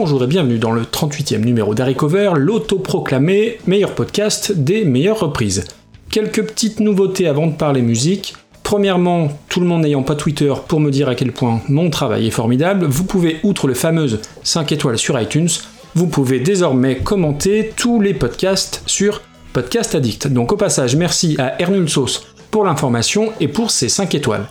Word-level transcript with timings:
bonjour 0.00 0.24
et 0.24 0.26
bienvenue 0.26 0.58
dans 0.58 0.72
le 0.72 0.84
38e 0.84 1.44
numéro 1.44 1.74
d'Harry 1.74 1.94
Cover, 1.94 2.32
l'autoproclamé 2.34 3.58
meilleur 3.66 3.94
podcast 3.94 4.50
des 4.50 4.86
meilleures 4.86 5.20
reprises. 5.20 5.66
Quelques 6.10 6.42
petites 6.42 6.80
nouveautés 6.80 7.28
avant 7.28 7.46
de 7.46 7.52
parler 7.52 7.82
musique. 7.82 8.34
Premièrement, 8.62 9.28
tout 9.50 9.60
le 9.60 9.66
monde 9.66 9.82
n'ayant 9.82 10.02
pas 10.02 10.14
Twitter 10.14 10.54
pour 10.68 10.80
me 10.80 10.90
dire 10.90 11.10
à 11.10 11.14
quel 11.14 11.32
point 11.32 11.60
mon 11.68 11.90
travail 11.90 12.26
est 12.26 12.30
formidable, 12.30 12.86
vous 12.86 13.04
pouvez, 13.04 13.40
outre 13.42 13.68
le 13.68 13.74
fameux 13.74 14.18
5 14.42 14.72
étoiles 14.72 14.96
sur 14.96 15.20
iTunes, 15.20 15.50
vous 15.94 16.06
pouvez 16.06 16.40
désormais 16.40 16.96
commenter 16.96 17.70
tous 17.76 18.00
les 18.00 18.14
podcasts 18.14 18.82
sur 18.86 19.20
Podcast 19.52 19.94
Addict. 19.94 20.28
Donc 20.28 20.50
au 20.50 20.56
passage, 20.56 20.96
merci 20.96 21.36
à 21.38 21.60
Ernulsos 21.60 22.22
pour 22.50 22.64
l'information 22.64 23.34
et 23.38 23.48
pour 23.48 23.70
ses 23.70 23.90
5 23.90 24.14
étoiles. 24.14 24.46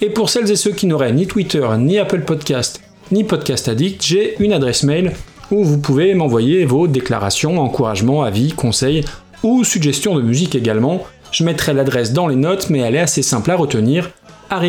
Et 0.00 0.08
pour 0.08 0.30
celles 0.30 0.50
et 0.50 0.56
ceux 0.56 0.72
qui 0.72 0.86
n'auraient 0.86 1.12
ni 1.12 1.26
Twitter, 1.26 1.68
ni 1.76 1.98
Apple 1.98 2.22
Podcast, 2.22 2.80
ni 3.12 3.24
Podcast 3.24 3.68
Addict, 3.68 4.02
j'ai 4.04 4.34
une 4.42 4.52
adresse 4.52 4.82
mail 4.82 5.12
où 5.50 5.62
vous 5.62 5.78
pouvez 5.78 6.14
m'envoyer 6.14 6.64
vos 6.64 6.86
déclarations, 6.88 7.60
encouragements, 7.60 8.22
avis, 8.22 8.52
conseils 8.52 9.04
ou 9.42 9.62
suggestions 9.64 10.16
de 10.16 10.22
musique 10.22 10.54
également. 10.54 11.04
Je 11.30 11.44
mettrai 11.44 11.74
l'adresse 11.74 12.12
dans 12.12 12.28
les 12.28 12.36
notes, 12.36 12.70
mais 12.70 12.78
elle 12.78 12.94
est 12.94 13.00
assez 13.00 13.22
simple 13.22 13.50
à 13.50 13.56
retenir. 13.56 14.10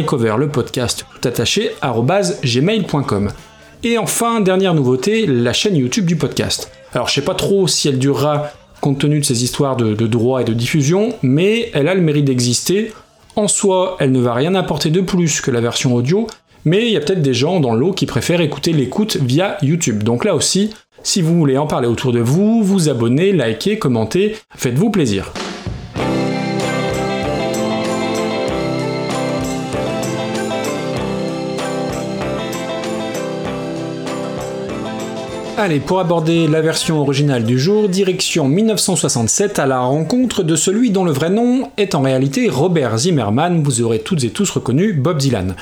Cover 0.06 0.36
le 0.40 0.50
podcast 0.50 1.06
tout 1.14 1.28
attaché 1.28 1.72
gmail.com. 1.84 3.32
Et 3.84 4.00
enfin, 4.00 4.42
dernière 4.42 4.74
nouveauté, 4.74 5.28
la 5.28 5.54
chaîne 5.54 5.76
YouTube 5.76 6.06
du 6.06 6.16
podcast. 6.16 6.72
Alors 6.94 7.08
je 7.08 7.14
sais 7.14 7.22
pas 7.22 7.36
trop 7.36 7.68
si 7.68 7.88
elle 7.88 8.00
durera 8.00 8.52
compte 8.82 9.00
tenu 9.00 9.20
de 9.20 9.26
ces 9.26 9.44
histoires 9.44 9.76
de, 9.76 9.94
de 9.94 10.08
droit 10.08 10.42
et 10.42 10.44
de 10.44 10.54
diffusion, 10.54 11.14
mais 11.22 11.70
elle 11.74 11.88
a 11.88 11.94
le 11.94 12.02
mérite 12.02 12.26
d'exister. 12.26 12.94
En 13.36 13.48
soi, 13.48 13.98
elle 14.00 14.12
ne 14.12 14.20
va 14.20 14.34
rien 14.34 14.56
apporter 14.56 14.90
de 14.90 15.02
plus 15.02 15.40
que 15.42 15.52
la 15.52 15.62
version 15.62 15.94
audio, 15.94 16.26
mais 16.66 16.88
il 16.88 16.92
y 16.92 16.98
a 16.98 17.00
peut-être 17.00 17.22
des 17.22 17.34
gens 17.34 17.60
dans 17.60 17.76
l'eau 17.76 17.94
qui 17.94 18.06
préfèrent 18.06 18.42
écouter 18.42 18.74
l'écoute 18.74 19.18
via 19.18 19.58
YouTube. 19.62 20.04
Donc 20.04 20.26
là 20.26 20.36
aussi, 20.36 20.72
si 21.04 21.22
vous 21.22 21.38
voulez 21.38 21.58
en 21.58 21.68
parler 21.68 21.88
autour 21.88 22.12
de 22.12 22.20
vous, 22.20 22.64
vous 22.64 22.90
abonnez, 22.90 23.32
likez, 23.32 23.78
commentez, 23.78 24.36
faites-vous 24.56 24.90
plaisir. 24.90 25.32
Allez, 35.58 35.80
pour 35.80 36.02
aborder 36.02 36.48
la 36.48 36.60
version 36.60 37.00
originale 37.00 37.46
du 37.46 37.58
jour, 37.58 37.88
direction 37.88 38.50
1967 38.50 39.58
à 39.58 39.66
la 39.66 39.80
rencontre 39.80 40.44
de 40.44 40.58
celui 40.58 40.90
dont 40.90 41.06
le 41.06 41.14
vrai 41.14 41.30
nom 41.30 41.70
est 41.78 41.96
en 41.96 42.02
réalité 42.02 42.50
Robert 42.50 42.98
Zimmerman, 42.98 43.64
vous 43.64 43.82
aurez 43.82 44.00
toutes 44.00 44.26
et 44.26 44.32
tous 44.32 44.50
reconnu 44.50 44.92
Bob 44.92 45.18
Dylan. 45.18 45.56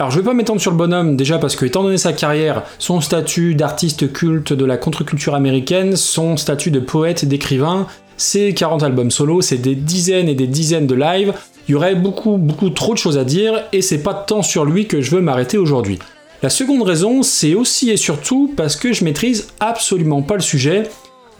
Alors 0.00 0.12
je 0.12 0.20
vais 0.20 0.24
pas 0.24 0.32
m'étendre 0.32 0.60
sur 0.60 0.70
le 0.70 0.76
bonhomme, 0.76 1.16
déjà 1.16 1.38
parce 1.38 1.56
que 1.56 1.66
étant 1.66 1.82
donné 1.82 1.98
sa 1.98 2.12
carrière, 2.12 2.62
son 2.78 3.00
statut 3.00 3.56
d'artiste 3.56 4.12
culte 4.12 4.52
de 4.52 4.64
la 4.64 4.76
contre-culture 4.76 5.34
américaine, 5.34 5.96
son 5.96 6.36
statut 6.36 6.70
de 6.70 6.78
poète 6.78 7.24
et 7.24 7.26
d'écrivain, 7.26 7.88
ses 8.16 8.54
40 8.54 8.84
albums 8.84 9.10
solo, 9.10 9.40
c'est 9.40 9.58
des 9.58 9.74
dizaines 9.74 10.28
et 10.28 10.36
des 10.36 10.46
dizaines 10.46 10.86
de 10.86 10.94
lives, 10.94 11.34
il 11.66 11.72
y 11.72 11.74
aurait 11.74 11.96
beaucoup 11.96 12.36
beaucoup 12.36 12.70
trop 12.70 12.92
de 12.92 12.98
choses 12.98 13.18
à 13.18 13.24
dire, 13.24 13.64
et 13.72 13.82
c'est 13.82 14.04
pas 14.04 14.14
tant 14.14 14.42
sur 14.42 14.64
lui 14.64 14.86
que 14.86 15.00
je 15.00 15.10
veux 15.10 15.20
m'arrêter 15.20 15.58
aujourd'hui. 15.58 15.98
La 16.44 16.50
seconde 16.50 16.82
raison, 16.82 17.24
c'est 17.24 17.54
aussi 17.54 17.90
et 17.90 17.96
surtout 17.96 18.54
parce 18.56 18.76
que 18.76 18.92
je 18.92 19.02
maîtrise 19.02 19.48
absolument 19.58 20.22
pas 20.22 20.36
le 20.36 20.42
sujet. 20.42 20.84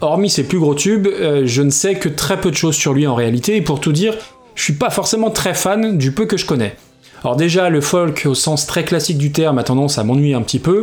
Hormis 0.01 0.31
ses 0.31 0.43
plus 0.43 0.59
gros 0.59 0.75
tubes, 0.75 1.07
euh, 1.07 1.43
je 1.45 1.63
ne 1.63 1.71
sais 1.71 1.95
que 1.95 2.09
très 2.09 2.41
peu 2.41 2.51
de 2.51 2.57
choses 2.57 2.75
sur 2.75 2.93
lui 2.93 3.07
en 3.07 3.15
réalité, 3.15 3.55
et 3.55 3.63
pour 3.63 3.79
tout 3.79 3.93
dire, 3.93 4.15
je 4.57 4.65
suis 4.65 4.73
pas 4.73 4.91
forcément 4.91 5.31
très 5.31 5.55
fan 5.55 5.97
du 5.97 6.11
peu 6.11 6.27
que 6.27 6.37
je 6.37 6.45
connais. 6.45 6.75
Alors 7.25 7.37
déjà, 7.37 7.69
le 7.69 7.81
folk 7.81 8.25
au 8.27 8.35
sens 8.35 8.67
très 8.67 8.85
classique 8.85 9.19
du 9.19 9.33
terme 9.33 9.59
a 9.59 9.65
tendance 9.65 9.99
à 9.99 10.05
m'ennuyer 10.05 10.35
un 10.35 10.43
petit 10.43 10.61
peu, 10.61 10.83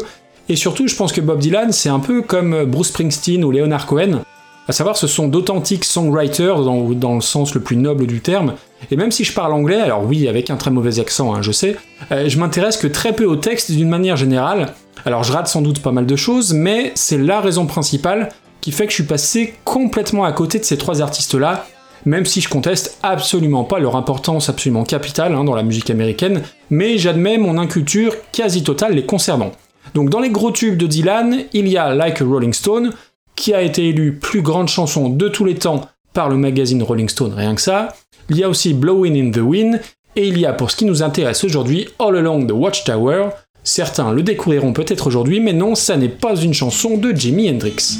et 0.49 0.55
surtout, 0.55 0.87
je 0.87 0.95
pense 0.95 1.11
que 1.11 1.21
Bob 1.21 1.39
Dylan, 1.39 1.71
c'est 1.71 1.89
un 1.89 1.99
peu 1.99 2.21
comme 2.21 2.65
Bruce 2.65 2.89
Springsteen 2.89 3.43
ou 3.43 3.51
Leonard 3.51 3.85
Cohen, 3.87 4.21
à 4.67 4.71
savoir 4.71 4.97
ce 4.97 5.07
sont 5.07 5.27
d'authentiques 5.27 5.85
songwriters 5.85 6.63
dans, 6.63 7.15
le 7.15 7.21
sens 7.21 7.53
le 7.53 7.61
plus 7.61 7.77
noble 7.77 8.07
du 8.07 8.21
terme, 8.21 8.55
et 8.91 8.95
même 8.95 9.11
si 9.11 9.23
je 9.23 9.33
parle 9.33 9.53
anglais, 9.53 9.79
alors 9.79 10.03
oui, 10.03 10.27
avec 10.27 10.49
un 10.49 10.57
très 10.57 10.71
mauvais 10.71 10.99
accent, 10.99 11.33
hein, 11.33 11.41
je 11.41 11.51
sais, 11.51 11.77
euh, 12.11 12.27
je 12.27 12.39
m'intéresse 12.39 12.77
que 12.77 12.87
très 12.87 13.13
peu 13.13 13.25
au 13.25 13.35
texte 13.35 13.71
d'une 13.71 13.89
manière 13.89 14.17
générale. 14.17 14.73
Alors 15.05 15.23
je 15.23 15.31
rate 15.31 15.47
sans 15.47 15.61
doute 15.61 15.81
pas 15.81 15.91
mal 15.91 16.05
de 16.05 16.15
choses, 16.15 16.53
mais 16.53 16.91
c'est 16.95 17.17
la 17.17 17.41
raison 17.41 17.67
principale 17.67 18.29
qui 18.61 18.71
fait 18.71 18.85
que 18.85 18.91
je 18.91 18.95
suis 18.95 19.03
passé 19.03 19.53
complètement 19.63 20.23
à 20.23 20.31
côté 20.31 20.57
de 20.57 20.63
ces 20.63 20.77
trois 20.77 21.01
artistes-là, 21.01 21.67
même 22.05 22.25
si 22.25 22.41
je 22.41 22.49
conteste 22.49 22.99
absolument 23.03 23.63
pas 23.63 23.79
leur 23.79 23.95
importance 23.95 24.49
absolument 24.49 24.83
capitale 24.83 25.33
hein, 25.33 25.43
dans 25.43 25.55
la 25.55 25.63
musique 25.63 25.89
américaine, 25.89 26.43
mais 26.69 26.97
j'admets 26.97 27.37
mon 27.37 27.57
inculture 27.57 28.15
quasi 28.31 28.63
totale 28.63 28.93
les 28.93 29.05
concernant. 29.05 29.51
Donc 29.93 30.09
dans 30.09 30.19
les 30.19 30.29
gros 30.29 30.51
tubes 30.51 30.77
de 30.77 30.87
Dylan, 30.87 31.43
il 31.53 31.67
y 31.67 31.77
a 31.77 31.93
Like 31.93 32.21
a 32.21 32.25
Rolling 32.25 32.53
Stone, 32.53 32.91
qui 33.35 33.53
a 33.53 33.61
été 33.61 33.89
élu 33.89 34.13
plus 34.13 34.41
grande 34.41 34.67
chanson 34.67 35.09
de 35.09 35.27
tous 35.27 35.45
les 35.45 35.55
temps 35.55 35.81
par 36.13 36.29
le 36.29 36.37
magazine 36.37 36.81
Rolling 36.81 37.09
Stone, 37.09 37.33
rien 37.33 37.55
que 37.55 37.61
ça. 37.61 37.89
Il 38.29 38.37
y 38.37 38.43
a 38.43 38.49
aussi 38.49 38.73
Blowing 38.73 39.27
in 39.27 39.31
the 39.31 39.43
Wind, 39.43 39.81
et 40.15 40.27
il 40.27 40.39
y 40.39 40.45
a 40.45 40.53
pour 40.53 40.71
ce 40.71 40.77
qui 40.77 40.85
nous 40.85 41.03
intéresse 41.03 41.43
aujourd'hui 41.43 41.89
All 41.99 42.15
Along 42.15 42.47
the 42.47 42.53
Watchtower. 42.53 43.29
Certains 43.63 44.13
le 44.13 44.23
découvriront 44.23 44.73
peut-être 44.73 45.07
aujourd'hui, 45.07 45.39
mais 45.39 45.53
non, 45.53 45.75
ça 45.75 45.97
n'est 45.97 46.07
pas 46.07 46.35
une 46.35 46.53
chanson 46.53 46.97
de 46.97 47.11
Jimi 47.11 47.49
Hendrix. 47.49 47.99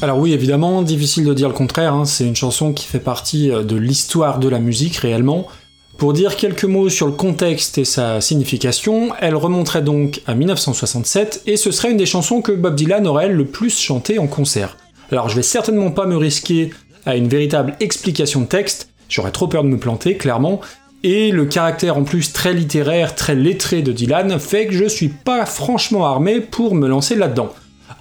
Alors 0.00 0.18
oui, 0.18 0.32
évidemment, 0.32 0.82
difficile 0.82 1.24
de 1.24 1.34
dire 1.34 1.48
le 1.48 1.54
contraire, 1.54 1.92
hein. 1.92 2.04
c'est 2.04 2.24
une 2.24 2.36
chanson 2.36 2.72
qui 2.72 2.86
fait 2.86 3.00
partie 3.00 3.50
euh, 3.50 3.64
de 3.64 3.74
l'histoire 3.74 4.38
de 4.38 4.48
la 4.48 4.60
musique 4.60 4.96
réellement. 4.96 5.48
Pour 5.96 6.12
dire 6.12 6.36
quelques 6.36 6.64
mots 6.64 6.88
sur 6.88 7.06
le 7.06 7.12
contexte 7.12 7.78
et 7.78 7.84
sa 7.84 8.20
signification, 8.20 9.10
elle 9.20 9.34
remonterait 9.34 9.82
donc 9.82 10.22
à 10.28 10.36
1967 10.36 11.42
et 11.46 11.56
ce 11.56 11.72
serait 11.72 11.90
une 11.90 11.96
des 11.96 12.06
chansons 12.06 12.42
que 12.42 12.52
Bob 12.52 12.76
Dylan 12.76 13.08
aurait 13.08 13.28
le 13.28 13.44
plus 13.44 13.76
chanté 13.76 14.20
en 14.20 14.28
concert. 14.28 14.76
Alors 15.10 15.28
je 15.28 15.34
vais 15.34 15.42
certainement 15.42 15.90
pas 15.90 16.06
me 16.06 16.16
risquer 16.16 16.70
à 17.04 17.16
une 17.16 17.26
véritable 17.26 17.74
explication 17.80 18.42
de 18.42 18.46
texte, 18.46 18.90
j'aurais 19.08 19.32
trop 19.32 19.48
peur 19.48 19.64
de 19.64 19.68
me 19.68 19.78
planter, 19.78 20.16
clairement, 20.16 20.60
et 21.02 21.32
le 21.32 21.46
caractère 21.46 21.96
en 21.96 22.04
plus 22.04 22.32
très 22.32 22.54
littéraire, 22.54 23.16
très 23.16 23.34
lettré 23.34 23.82
de 23.82 23.90
Dylan 23.90 24.38
fait 24.38 24.68
que 24.68 24.74
je 24.74 24.84
suis 24.84 25.08
pas 25.08 25.44
franchement 25.46 26.06
armé 26.06 26.40
pour 26.40 26.76
me 26.76 26.86
lancer 26.86 27.16
là-dedans. 27.16 27.52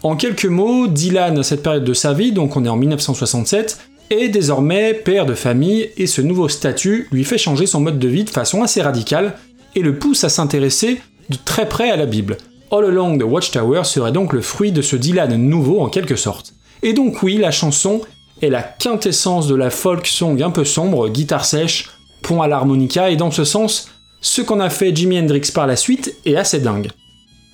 En 0.07 0.16
quelques 0.16 0.45
mots, 0.45 0.88
Dylan, 0.88 1.38
à 1.38 1.44
cette 1.44 1.62
période 1.62 1.84
de 1.84 1.94
sa 1.94 2.13
vie, 2.13 2.31
donc 2.31 2.56
on 2.56 2.63
est 2.63 2.69
en 2.69 2.78
1967, 2.78 3.77
est 4.09 4.30
désormais 4.30 4.94
père 4.94 5.25
de 5.25 5.33
famille 5.33 5.89
et 5.98 6.07
ce 6.07 6.21
nouveau 6.21 6.48
statut 6.48 7.09
lui 7.12 7.25
fait 7.25 7.38
changer 7.38 7.65
son 7.65 7.81
mode 7.81 8.00
de 8.00 8.07
vie 8.07 8.24
de 8.24 8.30
façon 8.30 8.63
assez 8.63 8.81
radicale 8.81 9.33
et 9.75 9.81
le 9.81 10.00
pousse 10.00 10.24
à 10.24 10.30
s'intéresser 10.30 11.01
de 11.30 11.36
très 11.44 11.68
près 11.68 11.92
à 11.92 11.98
la 11.98 12.06
Bible. 12.06 12.38
All 12.71 12.86
Along 12.86 13.18
the 13.18 13.24
Watchtower 13.24 13.83
serait 13.83 14.13
donc 14.13 14.31
le 14.31 14.39
fruit 14.39 14.71
de 14.71 14.81
ce 14.81 14.95
Dylan 14.95 15.36
nouveau 15.36 15.81
en 15.81 15.89
quelque 15.89 16.15
sorte. 16.15 16.53
Et 16.83 16.94
donc 16.94 17.21
oui, 17.21 17.36
la 17.36 17.51
chanson 17.51 18.00
est 18.42 18.50
la 18.50 18.63
quintessence 18.63 19.50
de 19.50 19.56
la 19.56 19.69
folk 19.69 20.07
song 20.07 20.42
un 20.42 20.51
peu 20.51 20.63
sombre, 20.63 21.10
guitare 21.10 21.44
sèche, 21.44 21.89
pont 22.21 22.42
à 22.42 22.48
l'harmonica, 22.48 23.10
et 23.10 23.18
dans 23.18 23.31
ce 23.31 23.44
sens, 23.44 23.89
ce 24.21 24.42
qu'en 24.42 24.62
a 24.62 24.69
fait 24.69 24.95
Jimi 24.95 25.19
Hendrix 25.19 25.51
par 25.53 25.68
la 25.68 25.75
suite 25.75 26.15
est 26.24 26.38
assez 26.38 26.62
dingue. 26.62 26.92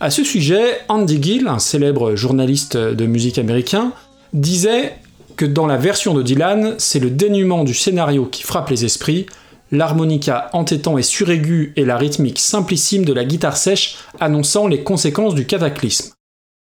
À 0.03 0.09
ce 0.09 0.25
sujet, 0.25 0.81
Andy 0.89 1.23
Gill, 1.23 1.47
un 1.47 1.59
célèbre 1.59 2.15
journaliste 2.15 2.75
de 2.75 3.05
musique 3.05 3.37
américain, 3.37 3.93
disait 4.33 4.97
que 5.37 5.45
dans 5.45 5.65
la 5.65 5.77
version 5.77 6.13
de 6.13 6.21
Dylan, 6.21 6.75
c'est 6.77 6.99
le 6.99 7.09
dénuement 7.09 7.63
du 7.63 7.73
scénario 7.73 8.25
qui 8.25 8.43
frappe 8.43 8.67
les 8.67 8.83
esprits, 8.83 9.27
l'harmonica 9.71 10.49
entêtant 10.51 10.97
et 10.97 11.03
suraigu 11.03 11.71
et 11.77 11.85
la 11.85 11.95
rythmique 11.95 12.39
simplissime 12.39 13.05
de 13.05 13.13
la 13.13 13.23
guitare 13.23 13.55
sèche 13.55 13.95
annonçant 14.19 14.67
les 14.67 14.83
conséquences 14.83 15.35
du 15.35 15.45
cataclysme. 15.45 16.11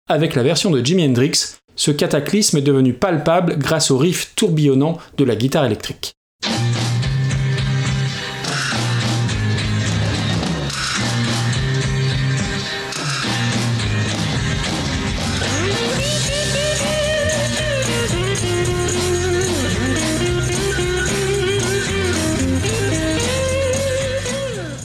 Avec 0.08 0.36
la 0.36 0.44
version 0.44 0.70
de 0.70 0.80
Jimi 0.80 1.04
Hendrix, 1.04 1.56
ce 1.74 1.90
cataclysme 1.90 2.58
est 2.58 2.62
devenu 2.62 2.92
palpable 2.92 3.58
grâce 3.58 3.90
au 3.90 3.98
riff 3.98 4.36
tourbillonnant 4.36 4.98
de 5.18 5.24
la 5.24 5.34
guitare 5.34 5.64
électrique. 5.64 6.14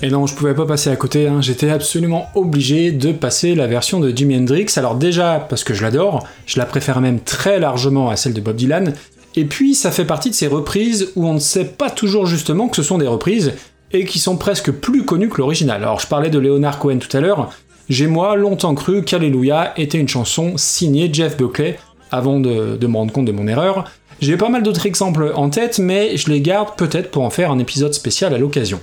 Et 0.04 0.10
non, 0.10 0.28
je 0.28 0.36
pouvais 0.36 0.54
pas 0.54 0.68
passer 0.68 0.92
à 0.92 0.96
côté, 0.96 1.28
hein. 1.28 1.42
j'étais 1.42 1.72
absolument 1.72 2.28
obligé 2.36 2.92
de 2.92 3.12
passer 3.12 3.56
la 3.56 3.66
version 3.66 4.00
de 4.00 4.16
Jimi 4.16 4.38
Hendrix. 4.38 4.68
Alors 4.76 4.94
déjà, 4.94 5.46
parce 5.50 5.64
que 5.64 5.74
je 5.74 5.82
l'adore, 5.82 6.28
je 6.46 6.60
la 6.60 6.66
préfère 6.66 7.02
même 7.02 7.20
très 7.20 7.60
largement 7.60 8.10
à 8.10 8.16
celle 8.16 8.34
de 8.34 8.42
Bob 8.42 8.56
Dylan, 8.56 8.94
et 9.36 9.46
puis 9.46 9.74
ça 9.74 9.90
fait 9.90 10.06
partie 10.06 10.30
de 10.30 10.36
ces 10.36 10.48
reprises 10.48 11.12
où 11.16 11.28
on 11.28 11.34
ne 11.34 11.40
sait 11.40 11.66
pas 11.66 11.90
toujours 11.90 12.28
justement 12.28 12.68
que 12.68 12.76
ce 12.76 12.84
sont 12.84 13.00
des 13.00 13.08
reprises, 13.08 13.54
et 13.92 14.06
qui 14.06 14.20
sont 14.20 14.38
presque 14.38 14.72
plus 14.72 15.04
connues 15.04 15.30
que 15.30 15.40
l'original. 15.40 15.82
Alors 15.82 16.00
je 16.00 16.08
parlais 16.08 16.30
de 16.30 16.38
Leonard 16.38 16.78
Cohen 16.78 17.00
tout 17.00 17.16
à 17.18 17.20
l'heure, 17.20 17.50
j'ai 17.90 18.06
moi 18.08 18.36
longtemps 18.36 18.76
cru 18.76 19.04
qu'Alléluia 19.04 19.74
était 19.78 19.98
une 19.98 20.10
chanson 20.10 20.58
signée 20.58 21.10
Jeff 21.12 21.38
Buckley, 21.38 21.80
avant 22.12 22.40
de, 22.40 22.78
me 22.86 22.98
rendre 22.98 23.14
compte 23.14 23.26
de 23.26 23.32
mon 23.32 23.48
erreur. 23.48 23.90
J'ai 24.20 24.38
pas 24.38 24.50
mal 24.50 24.62
d'autres 24.62 24.86
exemples 24.86 25.32
en 25.36 25.50
tête, 25.50 25.80
mais 25.80 26.18
je 26.18 26.30
les 26.30 26.42
garde 26.42 26.76
peut-être 26.76 27.10
pour 27.12 27.24
en 27.24 27.30
faire 27.30 27.50
un 27.50 27.60
épisode 27.60 27.94
spécial 27.94 28.34
à 28.34 28.38
l'occasion. 28.38 28.80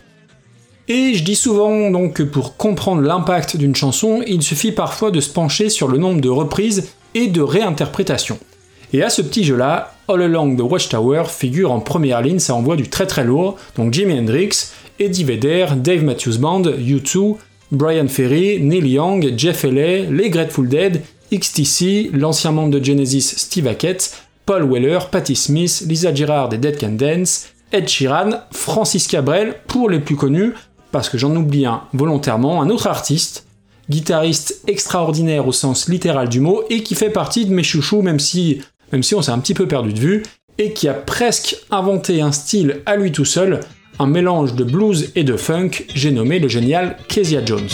Et 0.89 1.15
je 1.15 1.25
dis 1.25 1.35
souvent 1.35 1.91
donc 1.91 2.15
que 2.15 2.23
pour 2.23 2.57
comprendre 2.59 3.01
l'impact 3.01 3.57
d'une 3.57 3.75
chanson, 3.75 4.23
il 4.27 4.43
suffit 4.43 4.73
parfois 4.73 5.11
de 5.11 5.21
se 5.21 5.31
pencher 5.31 5.71
sur 5.71 5.89
le 5.89 5.97
nombre 5.97 6.21
de 6.21 6.29
reprises 6.29 6.91
et 7.15 7.29
de 7.29 7.41
réinterprétations. 7.41 8.39
Et 8.93 9.03
à 9.03 9.09
ce 9.09 9.23
petit 9.23 9.45
jeu-là, 9.45 9.95
All 10.09 10.21
Along 10.21 10.57
the 10.57 10.61
Watchtower 10.61 11.25
figure 11.29 11.73
en 11.73 11.81
première 11.81 12.21
ligne, 12.21 12.39
ça 12.39 12.55
envoie 12.55 12.77
du 12.77 12.89
très 12.89 13.07
très 13.07 13.25
lourd, 13.25 13.57
donc 13.77 13.95
Jimi 13.95 14.19
Hendrix, 14.19 14.51
Eddie 15.01 15.25
Vedder, 15.25 15.67
Dave 15.77 16.05
Matthews 16.05 16.39
Band, 16.39 16.63
U2, 16.63 17.37
Brian 17.73 18.07
Ferry, 18.07 18.61
Neil 18.61 18.87
Young, 18.87 19.33
Jeff 19.37 19.65
Haley, 19.65 20.07
les 20.11 20.29
Grateful 20.29 20.69
Dead, 20.69 21.03
XTC, 21.33 22.11
l'ancien 22.13 22.53
membre 22.53 22.79
de 22.79 22.85
Genesis 22.85 23.23
Steve 23.23 23.67
Hackett, 23.67 24.15
Paul 24.45 24.71
Weller, 24.71 25.09
Patti 25.11 25.35
Smith, 25.35 25.85
Lisa 25.89 26.15
Gerrard 26.15 26.53
et 26.53 26.59
Dead 26.59 26.79
Can 26.79 26.93
Dance, 26.93 27.49
Ed 27.73 27.89
Sheeran, 27.89 28.31
Francis 28.53 29.09
Cabrel, 29.09 29.55
pour 29.67 29.89
les 29.89 29.99
plus 29.99 30.17
connus, 30.17 30.53
parce 30.95 31.09
que 31.09 31.19
j'en 31.19 31.35
oublie 31.35 31.67
un 31.67 31.83
volontairement, 31.93 32.63
un 32.63 32.71
autre 32.71 32.87
artiste, 32.87 33.49
guitariste 33.91 34.63
extraordinaire 34.69 35.49
au 35.49 35.51
sens 35.51 35.89
littéral 35.89 36.29
du 36.29 36.39
mot, 36.39 36.63
et 36.71 36.85
qui 36.85 36.95
fait 36.95 37.11
partie 37.11 37.47
de 37.47 37.53
mes 37.53 37.65
chouchous, 37.65 38.01
même 38.01 38.21
si, 38.21 38.61
même 38.93 39.03
si 39.03 39.17
on 39.17 39.21
s'est 39.21 39.33
un 39.33 39.41
petit 39.41 39.55
peu 39.55 39.67
perdu 39.67 39.93
de 39.93 39.99
vue, 39.99 40.23
et 40.57 40.73
qui 40.73 40.87
a 40.87 40.95
presque 40.95 41.57
inventé 41.73 42.21
un 42.21 42.31
style 42.31 42.81
à 42.87 42.95
lui 42.95 43.11
tout 43.11 43.25
seul, 43.25 43.59
un 43.99 44.07
mélange 44.07 44.55
de 44.55 44.63
blues 44.63 45.11
et 45.17 45.25
de 45.25 45.37
funk, 45.37 45.71
j'ai 45.97 46.13
nommé 46.13 46.39
le 46.39 46.47
génial 46.47 46.97
Kezia 47.09 47.45
Jones. 47.45 47.67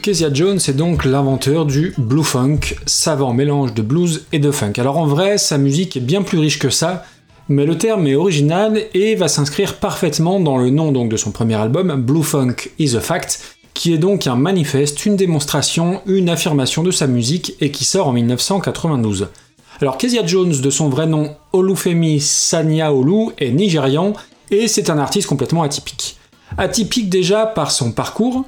Kezia 0.00 0.32
Jones 0.32 0.58
est 0.66 0.72
donc 0.72 1.04
l'inventeur 1.04 1.66
du 1.66 1.92
blue 1.98 2.24
funk, 2.24 2.60
savant 2.86 3.34
mélange 3.34 3.74
de 3.74 3.82
blues 3.82 4.24
et 4.32 4.38
de 4.38 4.50
funk. 4.50 4.72
Alors 4.78 4.96
en 4.96 5.06
vrai, 5.06 5.36
sa 5.36 5.58
musique 5.58 5.94
est 5.96 6.00
bien 6.00 6.22
plus 6.22 6.38
riche 6.38 6.58
que 6.58 6.70
ça, 6.70 7.04
mais 7.48 7.66
le 7.66 7.76
terme 7.76 8.06
est 8.06 8.14
original 8.14 8.80
et 8.94 9.14
va 9.14 9.28
s'inscrire 9.28 9.74
parfaitement 9.74 10.40
dans 10.40 10.56
le 10.56 10.70
nom 10.70 10.90
de 10.92 11.16
son 11.18 11.32
premier 11.32 11.56
album, 11.56 12.00
Blue 12.00 12.22
Funk 12.22 12.70
is 12.78 12.96
a 12.96 13.00
Fact, 13.00 13.58
qui 13.74 13.92
est 13.92 13.98
donc 13.98 14.26
un 14.26 14.36
manifeste, 14.36 15.04
une 15.04 15.16
démonstration, 15.16 16.00
une 16.06 16.30
affirmation 16.30 16.82
de 16.82 16.90
sa 16.90 17.06
musique 17.06 17.54
et 17.60 17.70
qui 17.70 17.84
sort 17.84 18.08
en 18.08 18.12
1992. 18.12 19.28
Alors 19.82 19.98
Kezia 19.98 20.24
Jones, 20.24 20.60
de 20.62 20.70
son 20.70 20.88
vrai 20.88 21.06
nom 21.06 21.36
Olufemi 21.52 22.20
Sanyaolu, 22.20 23.32
est 23.38 23.50
nigérian 23.50 24.14
et 24.50 24.66
c'est 24.66 24.88
un 24.88 24.98
artiste 24.98 25.28
complètement 25.28 25.62
atypique. 25.62 26.16
Atypique 26.56 27.10
déjà 27.10 27.44
par 27.44 27.70
son 27.70 27.92
parcours, 27.92 28.46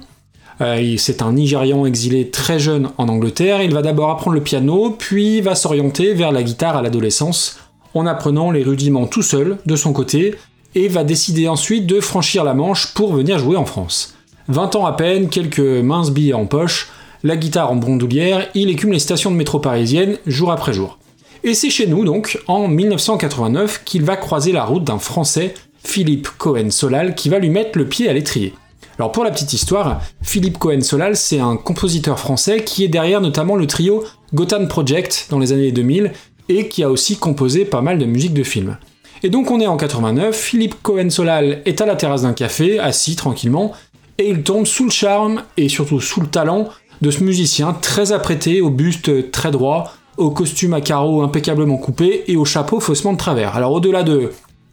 euh, 0.61 0.95
c'est 0.97 1.21
un 1.21 1.33
Nigérian 1.33 1.85
exilé 1.85 2.29
très 2.29 2.59
jeune 2.59 2.89
en 2.97 3.09
Angleterre. 3.09 3.61
Il 3.61 3.73
va 3.73 3.81
d'abord 3.81 4.09
apprendre 4.09 4.35
le 4.35 4.43
piano, 4.43 4.95
puis 4.97 5.41
va 5.41 5.55
s'orienter 5.55 6.13
vers 6.13 6.31
la 6.31 6.43
guitare 6.43 6.77
à 6.77 6.81
l'adolescence, 6.81 7.59
en 7.93 8.05
apprenant 8.05 8.51
les 8.51 8.63
rudiments 8.63 9.07
tout 9.07 9.21
seul, 9.21 9.57
de 9.65 9.75
son 9.75 9.93
côté, 9.93 10.35
et 10.75 10.87
va 10.87 11.03
décider 11.03 11.47
ensuite 11.47 11.85
de 11.85 11.99
franchir 11.99 12.43
la 12.43 12.53
Manche 12.53 12.93
pour 12.93 13.13
venir 13.13 13.39
jouer 13.39 13.57
en 13.57 13.65
France. 13.65 14.15
20 14.47 14.75
ans 14.75 14.85
à 14.85 14.93
peine, 14.93 15.29
quelques 15.29 15.59
minces 15.59 16.11
billets 16.11 16.33
en 16.33 16.45
poche, 16.45 16.89
la 17.23 17.37
guitare 17.37 17.71
en 17.71 17.75
brondoulière, 17.75 18.49
il 18.53 18.69
écume 18.69 18.91
les 18.91 18.99
stations 18.99 19.31
de 19.31 19.35
métro 19.35 19.59
parisiennes 19.59 20.17
jour 20.27 20.51
après 20.51 20.73
jour. 20.73 20.97
Et 21.45 21.53
c'est 21.53 21.69
chez 21.69 21.87
nous 21.87 22.05
donc, 22.05 22.39
en 22.47 22.67
1989, 22.67 23.83
qu'il 23.85 24.03
va 24.03 24.15
croiser 24.15 24.51
la 24.51 24.65
route 24.65 24.83
d'un 24.83 24.99
Français, 24.99 25.53
Philippe 25.83 26.29
Cohen-Solal, 26.37 27.15
qui 27.15 27.29
va 27.29 27.39
lui 27.39 27.49
mettre 27.49 27.77
le 27.77 27.87
pied 27.87 28.09
à 28.09 28.13
l'étrier. 28.13 28.53
Alors 28.97 29.11
pour 29.11 29.23
la 29.23 29.31
petite 29.31 29.53
histoire, 29.53 30.01
Philippe 30.21 30.57
Cohen-Solal, 30.57 31.15
c'est 31.15 31.39
un 31.39 31.57
compositeur 31.57 32.19
français 32.19 32.63
qui 32.63 32.83
est 32.83 32.89
derrière 32.89 33.21
notamment 33.21 33.55
le 33.55 33.67
trio 33.67 34.03
Gotham 34.33 34.67
Project 34.67 35.27
dans 35.29 35.39
les 35.39 35.53
années 35.53 35.71
2000 35.71 36.11
et 36.49 36.67
qui 36.67 36.83
a 36.83 36.89
aussi 36.89 37.17
composé 37.17 37.65
pas 37.65 37.81
mal 37.81 37.97
de 37.97 38.05
musique 38.05 38.33
de 38.33 38.43
film. 38.43 38.77
Et 39.23 39.29
donc 39.29 39.51
on 39.51 39.59
est 39.59 39.67
en 39.67 39.77
89, 39.77 40.35
Philippe 40.35 40.75
Cohen-Solal 40.83 41.61
est 41.65 41.79
à 41.79 41.85
la 41.85 41.95
terrasse 41.95 42.23
d'un 42.23 42.33
café, 42.33 42.79
assis 42.79 43.15
tranquillement, 43.15 43.71
et 44.17 44.29
il 44.29 44.43
tombe 44.43 44.65
sous 44.65 44.83
le 44.83 44.91
charme 44.91 45.43
et 45.55 45.69
surtout 45.69 46.01
sous 46.01 46.21
le 46.21 46.27
talent 46.27 46.67
de 47.01 47.11
ce 47.11 47.23
musicien 47.23 47.73
très 47.73 48.11
apprêté, 48.11 48.61
au 48.61 48.69
buste 48.69 49.31
très 49.31 49.51
droit, 49.51 49.93
au 50.17 50.29
costume 50.29 50.73
à 50.73 50.81
carreaux 50.81 51.21
impeccablement 51.21 51.77
coupé 51.77 52.23
et 52.27 52.35
au 52.35 52.45
chapeau 52.45 52.79
faussement 52.79 53.13
de 53.13 53.17
travers. 53.17 53.55
Alors 53.55 53.71
au-delà 53.71 54.03
de, 54.03 54.31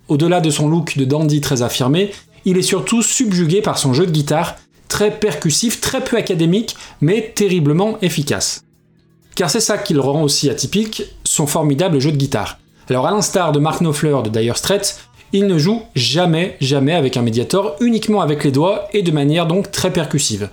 au-delà 0.09 0.41
de 0.41 0.51
son 0.51 0.69
look 0.69 0.97
de 0.99 1.05
dandy 1.05 1.41
très 1.41 1.63
affirmé, 1.63 2.11
il 2.45 2.59
est 2.59 2.63
surtout 2.63 3.03
subjugué 3.03 3.63
par 3.63 3.79
son 3.79 3.93
jeu 3.93 4.07
de 4.07 4.11
guitare, 4.11 4.57
très 4.89 5.11
percussif, 5.11 5.81
très 5.81 6.03
peu 6.03 6.17
académique, 6.17 6.77
mais 7.01 7.33
terriblement 7.35 7.99
efficace. 8.03 8.65
Car 9.35 9.51
c'est 9.51 9.61
ça 9.61 9.79
qui 9.79 9.95
le 9.95 10.01
rend 10.01 10.23
aussi 10.23 10.51
atypique, 10.51 11.05
son 11.25 11.47
formidable 11.47 12.01
jeu 12.01 12.13
de 12.13 12.17
guitare. 12.17 12.59
Alors 12.89 13.07
à 13.07 13.13
l'instar 13.13 13.53
de 13.53 13.61
Mark 13.61 13.81
Knopfler 13.81 14.17
de 14.25 14.31
Dire 14.31 14.57
Straits, 14.57 14.99
il 15.33 15.47
ne 15.47 15.59
joue 15.59 15.83
jamais, 15.95 16.57
jamais 16.61 16.93
avec 16.93 17.17
un 17.17 17.23
médiator, 17.23 17.77
uniquement 17.81 18.21
avec 18.21 18.43
les 18.43 18.51
doigts 18.51 18.89
et 18.93 19.03
de 19.03 19.13
manière 19.13 19.47
donc 19.47 19.71
très 19.71 19.93
percussive. 19.93 20.51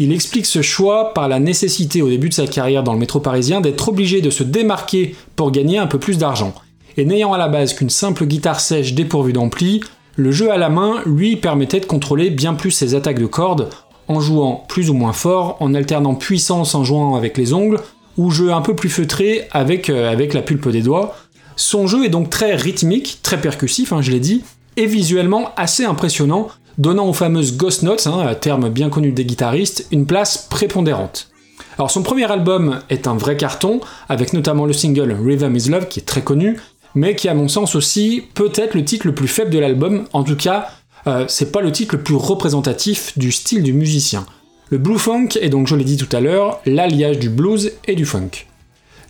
Il 0.00 0.12
explique 0.12 0.46
ce 0.46 0.60
choix 0.60 1.12
par 1.14 1.28
la 1.28 1.38
nécessité 1.38 2.02
au 2.02 2.08
début 2.08 2.28
de 2.28 2.34
sa 2.34 2.46
carrière 2.46 2.82
dans 2.82 2.92
le 2.92 2.98
métro 2.98 3.20
parisien 3.20 3.60
d'être 3.60 3.88
obligé 3.88 4.20
de 4.20 4.30
se 4.30 4.42
démarquer 4.42 5.14
pour 5.36 5.52
gagner 5.52 5.78
un 5.78 5.86
peu 5.86 5.98
plus 5.98 6.18
d'argent. 6.18 6.52
Et 6.96 7.04
n'ayant 7.04 7.32
à 7.32 7.38
la 7.38 7.48
base 7.48 7.74
qu'une 7.74 7.90
simple 7.90 8.26
guitare 8.26 8.60
sèche 8.60 8.94
dépourvue 8.94 9.32
d'ampli, 9.32 9.82
le 10.18 10.32
jeu 10.32 10.50
à 10.50 10.58
la 10.58 10.68
main, 10.68 11.00
lui, 11.06 11.36
permettait 11.36 11.78
de 11.78 11.86
contrôler 11.86 12.30
bien 12.30 12.54
plus 12.54 12.72
ses 12.72 12.96
attaques 12.96 13.20
de 13.20 13.26
cordes, 13.26 13.68
en 14.08 14.18
jouant 14.18 14.64
plus 14.68 14.90
ou 14.90 14.94
moins 14.94 15.12
fort, 15.12 15.56
en 15.60 15.74
alternant 15.74 16.16
puissance 16.16 16.74
en 16.74 16.82
jouant 16.82 17.14
avec 17.14 17.38
les 17.38 17.54
ongles, 17.54 17.78
ou 18.16 18.32
jeu 18.32 18.52
un 18.52 18.60
peu 18.60 18.74
plus 18.74 18.88
feutré 18.88 19.46
avec, 19.52 19.88
euh, 19.88 20.12
la 20.34 20.42
pulpe 20.42 20.70
des 20.70 20.82
doigts. 20.82 21.14
Son 21.54 21.86
jeu 21.86 22.04
est 22.04 22.08
donc 22.08 22.30
très 22.30 22.56
rythmique, 22.56 23.20
très 23.22 23.40
percussif, 23.40 23.92
hein, 23.92 24.02
je 24.02 24.10
l'ai 24.10 24.18
dit, 24.18 24.42
et 24.76 24.86
visuellement 24.86 25.52
assez 25.56 25.84
impressionnant, 25.84 26.48
donnant 26.78 27.08
aux 27.08 27.12
fameuses 27.12 27.56
ghost 27.56 27.84
notes, 27.84 28.08
hein, 28.08 28.34
terme 28.34 28.70
bien 28.70 28.90
connu 28.90 29.12
des 29.12 29.24
guitaristes, 29.24 29.86
une 29.92 30.04
place 30.04 30.48
prépondérante. 30.50 31.30
Alors 31.76 31.92
son 31.92 32.02
premier 32.02 32.28
album 32.28 32.80
est 32.90 33.06
un 33.06 33.14
vrai 33.14 33.36
carton, 33.36 33.78
avec 34.08 34.32
notamment 34.32 34.66
le 34.66 34.72
single 34.72 35.12
Rhythm 35.12 35.54
is 35.54 35.68
Love 35.68 35.86
qui 35.86 36.00
est 36.00 36.04
très 36.04 36.22
connu, 36.22 36.56
mais 36.94 37.14
qui 37.14 37.28
à 37.28 37.34
mon 37.34 37.48
sens 37.48 37.74
aussi 37.74 38.24
peut-être 38.34 38.74
le 38.74 38.84
titre 38.84 39.06
le 39.06 39.14
plus 39.14 39.28
faible 39.28 39.50
de 39.50 39.58
l'album, 39.58 40.06
en 40.12 40.24
tout 40.24 40.36
cas 40.36 40.68
euh, 41.06 41.24
c'est 41.28 41.52
pas 41.52 41.60
le 41.60 41.72
titre 41.72 41.96
le 41.96 42.02
plus 42.02 42.16
représentatif 42.16 43.16
du 43.18 43.32
style 43.32 43.62
du 43.62 43.72
musicien. 43.72 44.26
Le 44.70 44.78
blue 44.78 44.98
funk 44.98 45.28
est 45.40 45.48
donc, 45.48 45.66
je 45.66 45.74
l'ai 45.74 45.84
dit 45.84 45.96
tout 45.96 46.14
à 46.14 46.20
l'heure, 46.20 46.60
l'alliage 46.66 47.18
du 47.18 47.30
blues 47.30 47.72
et 47.86 47.94
du 47.94 48.04
funk. 48.04 48.46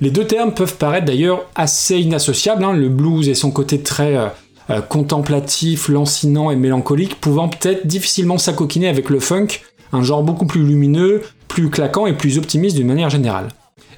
Les 0.00 0.10
deux 0.10 0.24
termes 0.24 0.54
peuvent 0.54 0.76
paraître 0.76 1.06
d'ailleurs 1.06 1.46
assez 1.56 1.98
inassociables, 1.98 2.62
hein. 2.62 2.72
le 2.72 2.88
blues 2.88 3.28
et 3.28 3.34
son 3.34 3.50
côté 3.50 3.80
très 3.80 4.16
euh, 4.16 4.28
euh, 4.70 4.80
contemplatif, 4.80 5.88
lancinant 5.88 6.52
et 6.52 6.56
mélancolique, 6.56 7.20
pouvant 7.20 7.48
peut-être 7.48 7.86
difficilement 7.86 8.38
s'acoquiner 8.38 8.88
avec 8.88 9.10
le 9.10 9.18
funk, 9.18 9.48
un 9.92 10.02
genre 10.04 10.22
beaucoup 10.22 10.46
plus 10.46 10.62
lumineux, 10.62 11.22
plus 11.48 11.70
claquant 11.70 12.06
et 12.06 12.12
plus 12.12 12.38
optimiste 12.38 12.76
d'une 12.76 12.86
manière 12.86 13.10
générale. 13.10 13.48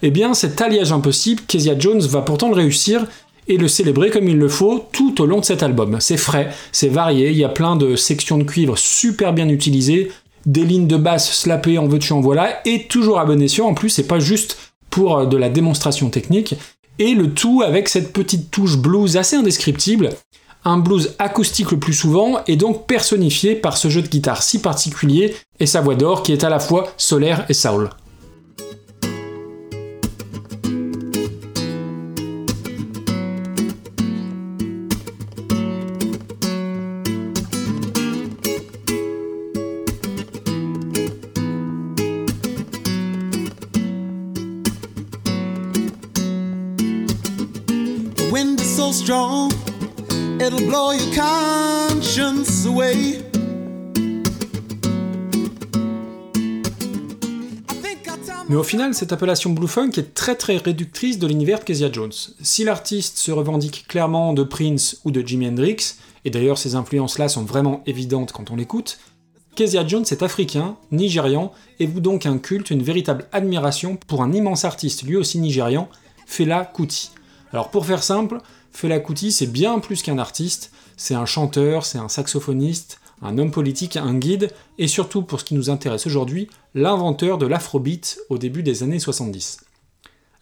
Eh 0.03 0.11
bien, 0.11 0.33
cet 0.33 0.63
alliage 0.63 0.93
impossible, 0.93 1.43
Kezia 1.47 1.79
Jones 1.79 2.01
va 2.01 2.23
pourtant 2.23 2.49
le 2.49 2.55
réussir, 2.55 3.05
et 3.49 3.57
le 3.57 3.69
célébrer 3.69 4.11
comme 4.11 4.29
il 4.29 4.39
le 4.39 4.49
faut 4.49 4.87
tout 4.93 5.21
au 5.21 5.27
long 5.27 5.41
de 5.41 5.45
cet 5.45 5.63
album. 5.63 5.97
C'est 6.01 6.17
frais, 6.17 6.51
c'est 6.73 6.89
varié, 6.89 7.31
il 7.31 7.37
y 7.37 7.45
a 7.45 7.49
plein 7.49 7.77
de 7.77 7.97
sections 7.97 8.39
de 8.39 8.45
cuivre 8.45 8.77
super 8.79 9.33
bien 9.33 9.49
utilisées, 9.49 10.11
des 10.47 10.65
lignes 10.65 10.87
de 10.87 10.97
basse 10.97 11.33
slappées 11.33 11.79
en 11.79 11.87
veux-tu 11.87 12.13
en 12.13 12.21
voilà, 12.21 12.61
et 12.67 12.85
toujours 12.85 13.21
à 13.21 13.25
bon 13.25 13.41
escient, 13.43 13.67
en 13.67 13.75
plus 13.75 13.91
c'est 13.91 14.07
pas 14.07 14.21
juste 14.21 14.59
pour 14.89 15.19
euh, 15.19 15.27
de 15.27 15.37
la 15.37 15.49
démonstration 15.49 16.11
technique, 16.11 16.55
et 16.99 17.15
le 17.15 17.33
tout 17.33 17.63
avec 17.63 17.89
cette 17.89 18.13
petite 18.13 18.51
touche 18.51 18.77
blues 18.77 19.17
assez 19.17 19.37
indescriptible, 19.37 20.11
un 20.65 20.79
blues 20.79 21.15
acoustique 21.19 21.71
le 21.71 21.79
plus 21.79 21.95
souvent, 21.95 22.41
et 22.47 22.57
donc 22.57 22.87
personnifié 22.87 23.55
par 23.55 23.77
ce 23.77 23.89
jeu 23.89 24.03
de 24.03 24.09
guitare 24.09 24.43
si 24.43 24.61
particulier, 24.61 25.35
et 25.59 25.67
sa 25.67 25.81
voix 25.81 25.95
d'or 25.95 26.23
qui 26.23 26.33
est 26.33 26.45
à 26.45 26.51
la 26.51 26.61
fois 26.61 26.93
solaire 26.97 27.47
et 27.49 27.55
soul. 27.55 27.91
It'll 49.11 50.67
blow 50.67 50.93
your 50.93 51.11
conscience 51.15 52.65
away. 52.67 53.19
Mais 58.49 58.57
au 58.57 58.63
final, 58.63 58.95
cette 58.95 59.13
appellation 59.13 59.51
Blue 59.51 59.69
Funk 59.69 59.93
est 59.97 60.15
très 60.15 60.35
très 60.35 60.57
réductrice 60.57 61.19
de 61.19 61.27
l'univers 61.27 61.61
de 61.61 61.65
Kezia 61.65 61.91
Jones. 61.91 62.13
Si 62.41 62.65
l'artiste 62.65 63.19
se 63.19 63.31
revendique 63.31 63.87
clairement 63.89 64.33
de 64.33 64.43
Prince 64.43 65.01
ou 65.05 65.11
de 65.11 65.27
Jimi 65.27 65.49
Hendrix, 65.49 65.95
et 66.25 66.31
d'ailleurs 66.31 66.59
ces 66.59 66.75
influences-là 66.75 67.29
sont 67.29 67.45
vraiment 67.45 67.83
évidentes 67.87 68.33
quand 68.33 68.51
on 68.51 68.57
l'écoute, 68.57 68.99
Kezia 69.55 69.87
Jones 69.87 70.05
est 70.11 70.23
africain, 70.23 70.77
nigérian, 70.91 71.53
et 71.79 71.87
vous 71.87 72.01
donc 72.01 72.27
un 72.27 72.39
culte, 72.39 72.71
une 72.71 72.83
véritable 72.83 73.27
admiration 73.33 73.97
pour 74.07 74.23
un 74.23 74.33
immense 74.33 74.65
artiste, 74.65 75.03
lui 75.03 75.17
aussi 75.17 75.39
nigérian, 75.39 75.89
Fela 76.27 76.65
Kuti. 76.65 77.11
Alors 77.53 77.71
pour 77.71 77.87
faire 77.87 78.03
simple, 78.03 78.39
Fela 78.73 79.01
Kuti 79.01 79.33
c'est 79.33 79.47
bien 79.47 79.79
plus 79.79 80.03
qu'un 80.03 80.19
artiste, 80.19 80.73
c'est 80.97 81.15
un 81.15 81.27
chanteur, 81.27 81.85
c'est 81.85 81.99
un 81.99 82.09
saxophoniste, 82.09 83.01
un 83.23 83.39
homme 83.39 83.51
politique, 83.51 83.97
un 83.97 84.15
guide, 84.15 84.51
et 84.79 84.89
surtout, 84.89 85.23
pour 85.23 85.41
ce 85.41 85.45
qui 85.45 85.55
nous 85.55 85.71
intéresse 85.71 86.07
aujourd'hui, 86.07 86.49
l'inventeur 86.75 87.39
de 87.39 87.47
l'afrobeat 87.47 88.19
au 88.31 88.39
début 88.39 88.63
des 88.63 88.83
années 88.83 88.99
70. 88.99 89.61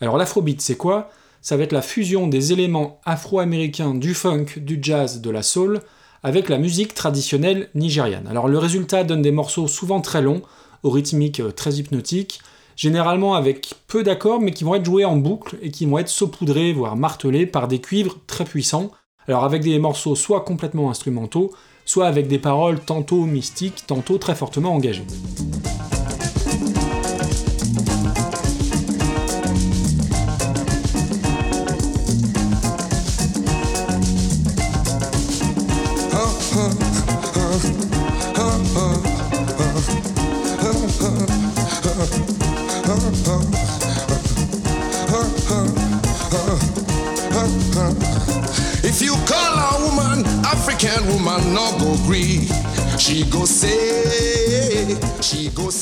Alors 0.00 0.16
l'afrobeat, 0.16 0.60
c'est 0.60 0.76
quoi? 0.76 1.10
Ça 1.40 1.56
va 1.56 1.64
être 1.64 1.72
la 1.72 1.82
fusion 1.82 2.26
des 2.26 2.52
éléments 2.52 3.00
afro-américains 3.04 3.94
du 3.94 4.14
funk, 4.14 4.46
du 4.58 4.78
jazz, 4.80 5.20
de 5.20 5.30
la 5.30 5.42
soul, 5.42 5.80
avec 6.22 6.48
la 6.48 6.58
musique 6.58 6.94
traditionnelle 6.94 7.68
nigériane. 7.74 8.26
Alors 8.26 8.48
le 8.48 8.58
résultat 8.58 9.04
donne 9.04 9.22
des 9.22 9.30
morceaux 9.30 9.68
souvent 9.68 10.00
très 10.00 10.22
longs, 10.22 10.42
aux 10.82 10.90
rythmiques 10.90 11.40
euh, 11.40 11.50
très 11.50 11.74
hypnotiques, 11.74 12.40
généralement 12.78 13.34
avec 13.34 13.74
peu 13.88 14.02
d'accords, 14.02 14.40
mais 14.40 14.52
qui 14.52 14.64
vont 14.64 14.76
être 14.76 14.84
joués 14.84 15.04
en 15.04 15.16
boucle 15.16 15.58
et 15.60 15.70
qui 15.70 15.84
vont 15.84 15.98
être 15.98 16.08
saupoudrés, 16.08 16.72
voire 16.72 16.96
martelés 16.96 17.44
par 17.44 17.68
des 17.68 17.80
cuivres 17.80 18.16
très 18.26 18.44
puissants. 18.44 18.92
Alors 19.26 19.44
avec 19.44 19.62
des 19.62 19.78
morceaux 19.78 20.14
soit 20.14 20.42
complètement 20.42 20.88
instrumentaux, 20.88 21.50
soit 21.84 22.06
avec 22.06 22.28
des 22.28 22.38
paroles 22.38 22.78
tantôt 22.78 23.24
mystiques, 23.24 23.84
tantôt 23.86 24.16
très 24.16 24.36
fortement 24.36 24.74
engagées. 24.74 25.04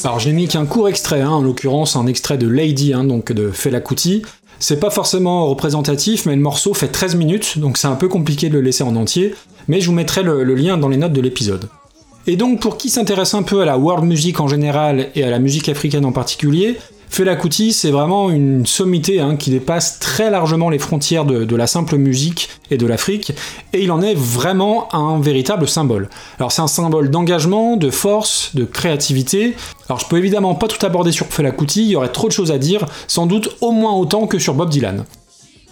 Alors 0.04 0.21
j'ai 0.21 0.33
mis 0.33 0.47
qu'un 0.47 0.64
court 0.64 0.88
extrait, 0.88 1.23
hein, 1.23 1.30
en 1.30 1.42
l'occurrence 1.42 1.97
un 1.97 2.06
extrait 2.06 2.38
de 2.38 2.47
Lady, 2.47 2.92
hein, 2.95 3.02
donc 3.02 3.33
de 3.33 3.50
Fela 3.50 3.80
Kuti. 3.80 4.23
C'est 4.61 4.78
pas 4.78 4.90
forcément 4.90 5.47
représentatif, 5.49 6.26
mais 6.26 6.37
le 6.37 6.40
morceau 6.40 6.73
fait 6.73 6.87
13 6.87 7.16
minutes, 7.16 7.59
donc 7.59 7.78
c'est 7.78 7.88
un 7.88 7.97
peu 7.97 8.06
compliqué 8.06 8.49
de 8.49 8.54
le 8.54 8.61
laisser 8.61 8.85
en 8.85 8.95
entier, 8.95 9.35
mais 9.66 9.80
je 9.80 9.88
vous 9.88 9.92
mettrai 9.92 10.23
le, 10.23 10.45
le 10.45 10.54
lien 10.54 10.76
dans 10.78 10.88
les 10.88 10.97
notes 10.99 11.12
de 11.12 11.21
l'épisode. 11.21 11.68
Et 12.28 12.37
donc 12.37 12.61
pour 12.61 12.76
qui 12.76 12.90
s'intéresse 12.90 13.35
un 13.35 13.42
peu 13.42 13.61
à 13.61 13.64
la 13.64 13.76
world 13.76 14.04
music 14.04 14.38
en 14.38 14.47
général 14.47 15.09
et 15.16 15.25
à 15.25 15.30
la 15.30 15.40
musique 15.40 15.68
africaine 15.68 16.04
en 16.04 16.12
particulier, 16.12 16.76
Fela 17.17 17.35
Kuti, 17.35 17.73
c'est 17.73 17.91
vraiment 17.91 18.29
une 18.29 18.67
sommité 18.67 19.21
hein, 19.21 19.37
qui 19.37 19.49
dépasse 19.49 20.01
très 20.01 20.31
largement 20.31 20.69
les 20.69 20.79
frontières 20.79 21.25
de, 21.25 21.57
la 21.57 21.67
simple 21.67 21.97
musique 21.97 22.51
et 22.71 22.77
de 22.77 22.87
l'Afrique, 22.87 23.33
et 23.73 23.83
il 23.83 23.91
en 23.91 24.03
est 24.03 24.13
vraiment 24.13 24.95
un 24.95 25.19
véritable 25.19 25.67
symbole. 25.67 26.11
Alors 26.39 26.53
c'est 26.53 26.61
un 26.61 26.67
symbole 26.67 27.09
d'engagement, 27.09 27.79
de 27.79 27.89
force, 27.89 28.51
de 28.55 28.67
créativité. 28.67 29.57
Alors 29.89 29.99
je 29.99 30.05
peux 30.05 30.19
évidemment 30.19 30.55
pas 30.57 30.69
tout 30.69 30.85
aborder 30.85 31.11
sur 31.11 31.25
Fela 31.29 31.53
Kuti, 31.53 31.85
il 31.85 31.89
y 31.89 31.97
aurait 31.97 32.13
trop 32.13 32.29
de 32.29 32.35
choses 32.35 32.53
à 32.53 32.59
dire, 32.59 32.85
sans 33.09 33.25
doute 33.25 33.57
au 33.63 33.71
moins 33.71 33.95
autant 33.95 34.27
que 34.27 34.39
sur 34.39 34.53
Bob 34.53 34.69
Dylan. 34.69 35.07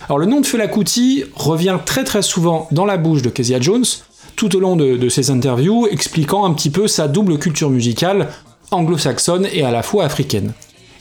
Alors 0.09 0.17
le 0.17 0.25
nom 0.25 0.41
de 0.41 0.47
Fela 0.47 0.67
Kuti 0.67 1.25
revient 1.35 1.77
très 1.85 2.05
très 2.05 2.23
souvent 2.23 2.69
dans 2.71 2.87
la 2.87 2.97
bouche 2.97 3.21
de 3.21 3.29
Kezia 3.29 3.61
Jones, 3.61 3.85
tout 4.35 4.57
au 4.57 4.61
long 4.61 4.77
de, 4.77 4.97
de 4.97 5.09
ses 5.11 5.31
interviews, 5.31 5.89
expliquant 5.89 6.47
un 6.47 6.55
petit 6.55 6.71
peu 6.71 6.89
sa 6.89 7.07
double 7.07 7.39
culture 7.39 7.69
musicale, 7.69 8.31
anglo-saxonne 8.71 9.47
et 9.53 9.63
à 9.63 9.71
la 9.71 9.83
fois 9.83 10.05
africaine. 10.05 10.55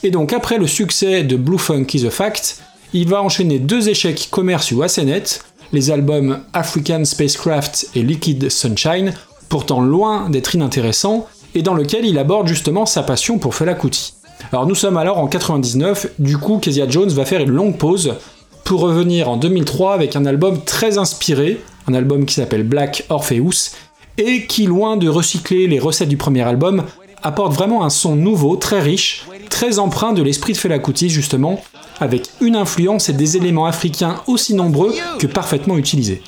Et 0.05 0.12
donc 0.12 0.33
après 0.33 0.57
le 0.57 0.67
succès 0.67 1.24
de 1.24 1.38
Blue 1.38 1.57
Funk 1.57 1.86
is 1.93 2.05
a 2.05 2.12
Fact, 2.12 2.62
il 2.91 3.07
va 3.07 3.24
enchaîner 3.24 3.57
deux 3.57 3.88
échecs 3.88 4.27
commerciaux 4.29 4.81
assez 4.81 5.05
nets, 5.05 5.41
les 5.72 5.91
albums 5.91 6.41
African 6.51 7.05
Spacecraft 7.05 7.88
et 7.95 8.03
Liquid 8.03 8.50
Sunshine, 8.50 9.13
pourtant 9.48 9.79
loin 9.79 10.29
d'être 10.29 10.55
inintéressants, 10.55 11.25
et 11.55 11.62
dans 11.62 11.74
lequel 11.74 12.05
il 12.05 12.17
aborde 12.17 12.48
justement 12.48 12.86
sa 12.86 13.01
passion 13.01 13.39
pour 13.39 13.55
Fela 13.55 13.75
Kuti. 13.75 14.13
Alors 14.51 14.67
nous 14.67 14.75
sommes 14.75 14.98
alors 14.98 15.19
en 15.19 15.27
99, 15.27 16.07
du 16.19 16.38
coup 16.38 16.57
Kezia 16.57 16.89
Jones 16.89 17.10
va 17.10 17.24
faire 17.24 17.41
une 17.41 17.51
longue 17.51 17.77
pause 17.77 18.15
pour 18.65 18.81
revenir 18.81 19.29
en 19.29 19.38
2003 19.38 19.93
avec 19.93 20.17
un 20.17 20.25
album 20.25 20.60
très 20.65 20.98
inspiré, 20.98 21.62
un 21.88 21.93
album 21.93 22.25
qui 22.25 22.36
s'appelle 22.36 22.63
Black 22.63 23.05
Orpheus, 23.07 23.72
et 24.17 24.48
qui, 24.48 24.65
loin 24.65 24.98
de 24.98 25.07
recycler 25.07 25.67
les 25.67 25.79
recettes 25.79 26.10
du 26.10 26.17
premier 26.17 26.41
album, 26.41 26.83
apporte 27.24 27.53
vraiment 27.53 27.83
un 27.86 27.89
son 27.89 28.15
nouveau, 28.15 28.57
très 28.57 28.81
riche, 28.81 29.25
très 29.53 29.77
empreint 29.77 30.13
de 30.13 30.24
l'esprit 30.24 30.53
de 30.53 30.57
Fela 30.57 30.79
Kuti 30.79 31.10
justement, 31.10 31.62
avec 32.00 32.27
une 32.41 32.55
influence 32.55 33.10
et 33.10 33.13
des 33.13 33.38
éléments 33.38 33.67
africains 33.67 34.19
aussi 34.25 34.55
nombreux 34.55 34.95
que 35.19 35.27
parfaitement 35.27 35.77
utilisés. 35.77 36.24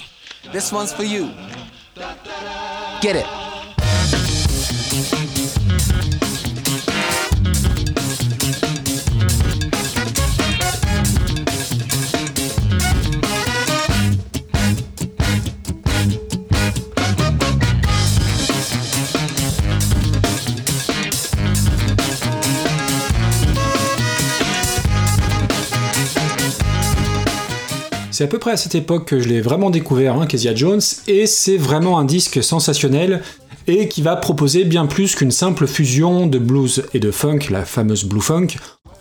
C'est 28.15 28.23
à 28.23 28.27
peu 28.27 28.39
près 28.39 28.51
à 28.51 28.55
cette 28.55 28.75
époque 28.75 29.09
que 29.09 29.19
je 29.19 29.27
l'ai 29.27 29.41
vraiment 29.41 29.69
découvert, 29.69 30.15
hein, 30.15 30.25
Kezia 30.25 30.55
Jones, 30.55 30.79
et 31.05 31.27
c'est 31.27 31.57
vraiment 31.57 31.99
un 31.99 32.05
disque 32.05 32.41
sensationnel 32.41 33.21
et 33.67 33.89
qui 33.89 34.01
va 34.01 34.15
proposer 34.15 34.63
bien 34.63 34.85
plus 34.85 35.15
qu'une 35.15 35.31
simple 35.31 35.67
fusion 35.67 36.25
de 36.25 36.39
blues 36.39 36.85
et 36.93 36.99
de 37.01 37.11
funk, 37.11 37.39
la 37.49 37.65
fameuse 37.65 38.05
blue 38.05 38.21
funk. 38.21 38.47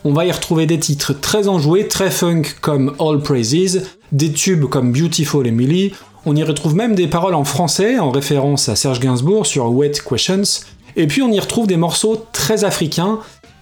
On 0.03 0.11
va 0.11 0.25
y 0.25 0.31
retrouver 0.33 0.65
des 0.65 0.79
titres 0.79 1.13
très 1.13 1.47
enjoués, 1.47 1.87
très 1.87 2.11
funk 2.11 2.41
comme 2.59 2.93
All 2.99 3.21
Praises, 3.21 3.87
des 4.11 4.33
tubes 4.33 4.65
comme 4.65 4.91
Beautiful 4.91 5.47
Emily, 5.47 5.93
on 6.25 6.35
y 6.35 6.43
retrouve 6.43 6.75
même 6.75 6.93
des 6.93 7.07
paroles 7.07 7.35
en 7.35 7.45
français 7.45 7.99
en 7.99 8.11
référence 8.11 8.67
à 8.67 8.75
Serge 8.75 8.99
Gainsbourg 8.99 9.45
sur 9.45 9.71
Wet 9.71 9.93
Questions, 10.05 10.43
et 10.97 11.07
puis 11.07 11.21
on 11.21 11.31
y 11.31 11.39
retrouve 11.39 11.67
des 11.67 11.77
morceaux 11.77 12.25
très 12.33 12.65
africains 12.65 13.19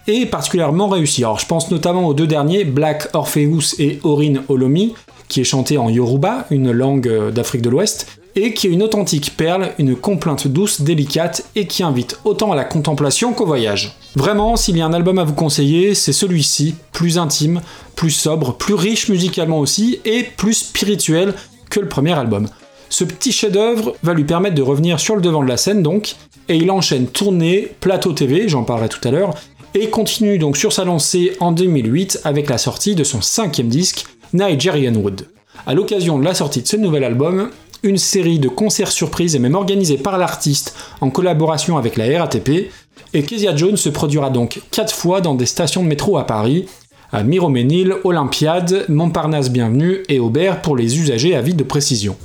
et 0.07 0.25
particulièrement 0.25 0.87
réussis. 0.87 1.23
Alors 1.23 1.39
je 1.39 1.45
pense 1.45 1.71
notamment 1.71 2.07
aux 2.07 2.13
deux 2.13 2.27
derniers, 2.27 2.63
Black 2.63 3.09
Orpheus 3.13 3.75
et 3.79 3.99
Orin 4.03 4.43
Olomi, 4.47 4.93
qui 5.27 5.41
est 5.41 5.45
chanté 5.45 5.77
en 5.77 5.89
Yoruba, 5.89 6.45
une 6.51 6.71
langue 6.71 7.07
euh, 7.07 7.31
d'Afrique 7.31 7.61
de 7.61 7.69
l'Ouest, 7.69 8.19
et 8.35 8.53
qui 8.53 8.67
est 8.67 8.71
une 8.71 8.83
authentique 8.83 9.35
perle, 9.37 9.71
une 9.77 9.95
complainte 9.95 10.47
douce, 10.47 10.81
délicate, 10.81 11.45
et 11.55 11.67
qui 11.67 11.83
invite 11.83 12.19
autant 12.23 12.51
à 12.51 12.55
la 12.55 12.65
contemplation 12.65 13.33
qu'au 13.33 13.45
voyage. 13.45 13.95
Vraiment, 14.15 14.55
s'il 14.55 14.77
y 14.77 14.81
a 14.81 14.85
un 14.85 14.93
album 14.93 15.19
à 15.19 15.23
vous 15.23 15.33
conseiller, 15.33 15.93
c'est 15.95 16.13
celui-ci, 16.13 16.75
plus 16.91 17.17
intime, 17.17 17.61
plus 17.95 18.11
sobre, 18.11 18.53
plus 18.53 18.73
riche 18.73 19.09
musicalement 19.09 19.59
aussi, 19.59 19.99
et 20.05 20.23
plus 20.23 20.53
spirituel 20.53 21.33
que 21.69 21.79
le 21.79 21.87
premier 21.87 22.13
album. 22.13 22.47
Ce 22.89 23.03
petit 23.03 23.31
chef-d'œuvre 23.31 23.95
va 24.03 24.13
lui 24.13 24.23
permettre 24.23 24.55
de 24.55 24.61
revenir 24.61 24.99
sur 24.99 25.15
le 25.15 25.21
devant 25.21 25.43
de 25.43 25.49
la 25.49 25.57
scène 25.57 25.81
donc, 25.81 26.15
et 26.49 26.57
il 26.57 26.69
enchaîne 26.69 27.07
tournée, 27.07 27.71
plateau 27.79 28.13
TV, 28.13 28.49
j'en 28.49 28.63
parlerai 28.63 28.89
tout 28.89 28.99
à 29.07 29.11
l'heure, 29.11 29.33
et 29.75 29.89
continue 29.89 30.37
donc 30.37 30.57
sur 30.57 30.71
sa 30.73 30.85
lancée 30.85 31.33
en 31.39 31.51
2008 31.51 32.21
avec 32.23 32.49
la 32.49 32.57
sortie 32.57 32.95
de 32.95 33.03
son 33.03 33.21
cinquième 33.21 33.69
disque, 33.69 34.05
Nigerian 34.33 34.93
Wood. 34.93 35.27
À 35.65 35.73
l'occasion 35.73 36.19
de 36.19 36.23
la 36.23 36.33
sortie 36.33 36.61
de 36.61 36.67
ce 36.67 36.77
nouvel 36.77 37.03
album, 37.03 37.49
une 37.81 37.97
série 37.97 38.39
de 38.39 38.47
concerts 38.47 38.91
surprises 38.91 39.35
est 39.35 39.39
même 39.39 39.55
organisée 39.55 39.97
par 39.97 40.17
l'artiste 40.17 40.75
en 41.01 41.09
collaboration 41.09 41.77
avec 41.77 41.97
la 41.97 42.19
RATP, 42.19 42.69
et 43.13 43.23
Kezia 43.23 43.55
Jones 43.55 43.77
se 43.77 43.89
produira 43.89 44.29
donc 44.29 44.61
4 44.71 44.93
fois 44.93 45.21
dans 45.21 45.35
des 45.35 45.45
stations 45.45 45.83
de 45.83 45.87
métro 45.87 46.17
à 46.17 46.25
Paris, 46.25 46.65
à 47.11 47.23
Miroménil, 47.23 47.95
Olympiade, 48.03 48.85
Montparnasse 48.89 49.51
Bienvenue 49.51 50.03
et 50.09 50.19
Aubert 50.19 50.61
pour 50.61 50.75
les 50.75 50.97
usagers 50.97 51.35
avides 51.35 51.57
de 51.57 51.63
précision. 51.63 52.15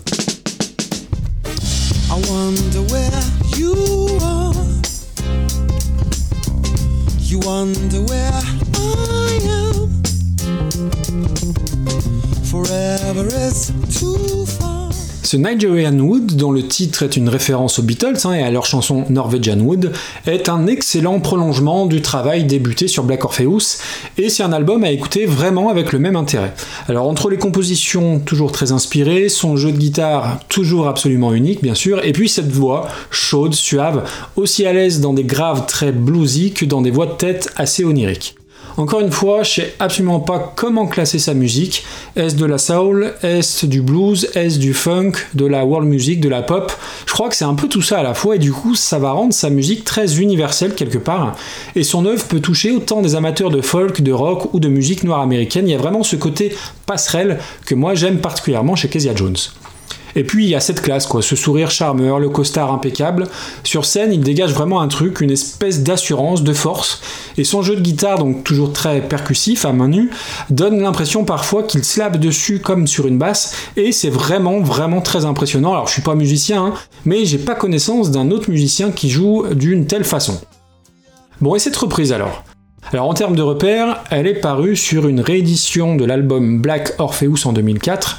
You 7.28 7.40
wonder 7.40 8.00
where 8.04 8.32
I 8.32 9.38
am. 9.42 10.02
Forever 12.44 13.26
is 13.26 13.70
too 14.00 14.37
Ce 15.30 15.36
Nigerian 15.36 15.98
Wood, 15.98 16.36
dont 16.36 16.52
le 16.52 16.66
titre 16.66 17.02
est 17.02 17.14
une 17.14 17.28
référence 17.28 17.78
aux 17.78 17.82
Beatles 17.82 18.16
hein, 18.24 18.32
et 18.32 18.42
à 18.42 18.50
leur 18.50 18.64
chanson 18.64 19.04
Norwegian 19.10 19.58
Wood, 19.58 19.92
est 20.26 20.48
un 20.48 20.66
excellent 20.66 21.20
prolongement 21.20 21.84
du 21.84 22.00
travail 22.00 22.44
débuté 22.44 22.88
sur 22.88 23.04
Black 23.04 23.26
Orpheus, 23.26 23.82
et 24.16 24.30
c'est 24.30 24.42
un 24.42 24.54
album 24.54 24.84
à 24.84 24.90
écouter 24.90 25.26
vraiment 25.26 25.68
avec 25.68 25.92
le 25.92 25.98
même 25.98 26.16
intérêt. 26.16 26.54
Alors 26.88 27.06
entre 27.06 27.28
les 27.28 27.36
compositions 27.36 28.20
toujours 28.20 28.52
très 28.52 28.72
inspirées, 28.72 29.28
son 29.28 29.58
jeu 29.58 29.70
de 29.70 29.76
guitare 29.76 30.40
toujours 30.48 30.88
absolument 30.88 31.34
unique 31.34 31.60
bien 31.60 31.74
sûr, 31.74 32.02
et 32.06 32.12
puis 32.14 32.30
cette 32.30 32.50
voix 32.50 32.88
chaude, 33.10 33.52
suave, 33.52 34.04
aussi 34.36 34.64
à 34.64 34.72
l'aise 34.72 35.02
dans 35.02 35.12
des 35.12 35.24
graves 35.24 35.66
très 35.66 35.92
bluesy 35.92 36.54
que 36.54 36.64
dans 36.64 36.80
des 36.80 36.90
voix 36.90 37.04
de 37.04 37.12
tête 37.12 37.52
assez 37.54 37.84
oniriques. 37.84 38.37
Encore 38.78 39.00
une 39.00 39.10
fois, 39.10 39.42
je 39.42 39.54
sais 39.54 39.74
absolument 39.80 40.20
pas 40.20 40.52
comment 40.54 40.86
classer 40.86 41.18
sa 41.18 41.34
musique. 41.34 41.84
Est-ce 42.14 42.36
de 42.36 42.44
la 42.44 42.58
soul? 42.58 43.12
Est-ce 43.24 43.66
du 43.66 43.82
blues? 43.82 44.28
Est-ce 44.36 44.60
du 44.60 44.72
funk? 44.72 45.14
De 45.34 45.46
la 45.46 45.64
world 45.64 45.88
music? 45.88 46.20
De 46.20 46.28
la 46.28 46.42
pop? 46.42 46.72
Je 47.04 47.12
crois 47.12 47.28
que 47.28 47.34
c'est 47.34 47.44
un 47.44 47.56
peu 47.56 47.66
tout 47.66 47.82
ça 47.82 47.98
à 47.98 48.02
la 48.04 48.14
fois 48.14 48.36
et 48.36 48.38
du 48.38 48.52
coup 48.52 48.76
ça 48.76 49.00
va 49.00 49.10
rendre 49.10 49.34
sa 49.34 49.50
musique 49.50 49.82
très 49.82 50.20
universelle 50.20 50.76
quelque 50.76 50.98
part. 50.98 51.34
Et 51.74 51.82
son 51.82 52.06
œuvre 52.06 52.24
peut 52.26 52.38
toucher 52.38 52.70
autant 52.70 53.02
des 53.02 53.16
amateurs 53.16 53.50
de 53.50 53.62
folk, 53.62 54.00
de 54.00 54.12
rock 54.12 54.54
ou 54.54 54.60
de 54.60 54.68
musique 54.68 55.02
noire 55.02 55.22
américaine. 55.22 55.66
Il 55.66 55.72
y 55.72 55.74
a 55.74 55.78
vraiment 55.78 56.04
ce 56.04 56.14
côté 56.14 56.54
passerelle 56.86 57.40
que 57.66 57.74
moi 57.74 57.96
j'aime 57.96 58.18
particulièrement 58.20 58.76
chez 58.76 58.88
Kezia 58.88 59.12
Jones. 59.12 59.36
Et 60.16 60.24
puis 60.24 60.44
il 60.44 60.50
y 60.50 60.54
a 60.54 60.60
cette 60.60 60.80
classe, 60.80 61.06
quoi, 61.06 61.22
ce 61.22 61.36
sourire 61.36 61.70
charmeur, 61.70 62.18
le 62.18 62.28
costard 62.28 62.72
impeccable. 62.72 63.26
Sur 63.64 63.84
scène, 63.84 64.12
il 64.12 64.20
dégage 64.20 64.52
vraiment 64.52 64.80
un 64.80 64.88
truc, 64.88 65.20
une 65.20 65.30
espèce 65.30 65.82
d'assurance, 65.82 66.42
de 66.42 66.52
force. 66.52 67.00
Et 67.36 67.44
son 67.44 67.62
jeu 67.62 67.76
de 67.76 67.80
guitare, 67.80 68.18
donc 68.18 68.44
toujours 68.44 68.72
très 68.72 69.00
percussif, 69.00 69.64
à 69.64 69.72
main 69.72 69.88
nue, 69.88 70.10
donne 70.50 70.80
l'impression 70.80 71.24
parfois 71.24 71.62
qu'il 71.62 71.84
slappe 71.84 72.18
dessus 72.18 72.58
comme 72.58 72.86
sur 72.86 73.06
une 73.06 73.18
basse. 73.18 73.54
Et 73.76 73.92
c'est 73.92 74.10
vraiment, 74.10 74.60
vraiment 74.60 75.00
très 75.00 75.24
impressionnant. 75.24 75.72
Alors 75.72 75.86
je 75.86 75.92
suis 75.92 76.02
pas 76.02 76.14
musicien, 76.14 76.64
hein, 76.64 76.74
mais 77.04 77.24
j'ai 77.24 77.38
pas 77.38 77.54
connaissance 77.54 78.10
d'un 78.10 78.30
autre 78.30 78.50
musicien 78.50 78.90
qui 78.90 79.10
joue 79.10 79.46
d'une 79.54 79.86
telle 79.86 80.04
façon. 80.04 80.40
Bon, 81.40 81.54
et 81.54 81.58
cette 81.58 81.76
reprise 81.76 82.12
alors? 82.12 82.44
Alors 82.90 83.06
en 83.08 83.14
termes 83.14 83.36
de 83.36 83.42
repères, 83.42 84.02
elle 84.10 84.26
est 84.26 84.40
parue 84.40 84.74
sur 84.74 85.08
une 85.08 85.20
réédition 85.20 85.94
de 85.94 86.04
l'album 86.04 86.60
Black 86.60 86.94
Orpheus 86.98 87.44
en 87.44 87.52
2004, 87.52 88.18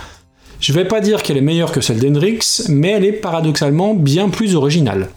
je 0.60 0.74
vais 0.74 0.86
pas 0.86 1.00
dire 1.00 1.24
qu'elle 1.24 1.38
est 1.38 1.42
meilleure 1.42 1.72
que 1.72 1.82
celle 1.82 2.00
d'Hendrix, 2.00 2.66
mais 2.68 2.90
elle 2.90 3.06
est 3.06 3.14
paradoxalement 3.14 3.94
bien 3.94 4.30
plus 4.30 4.56
originale. 4.56 5.10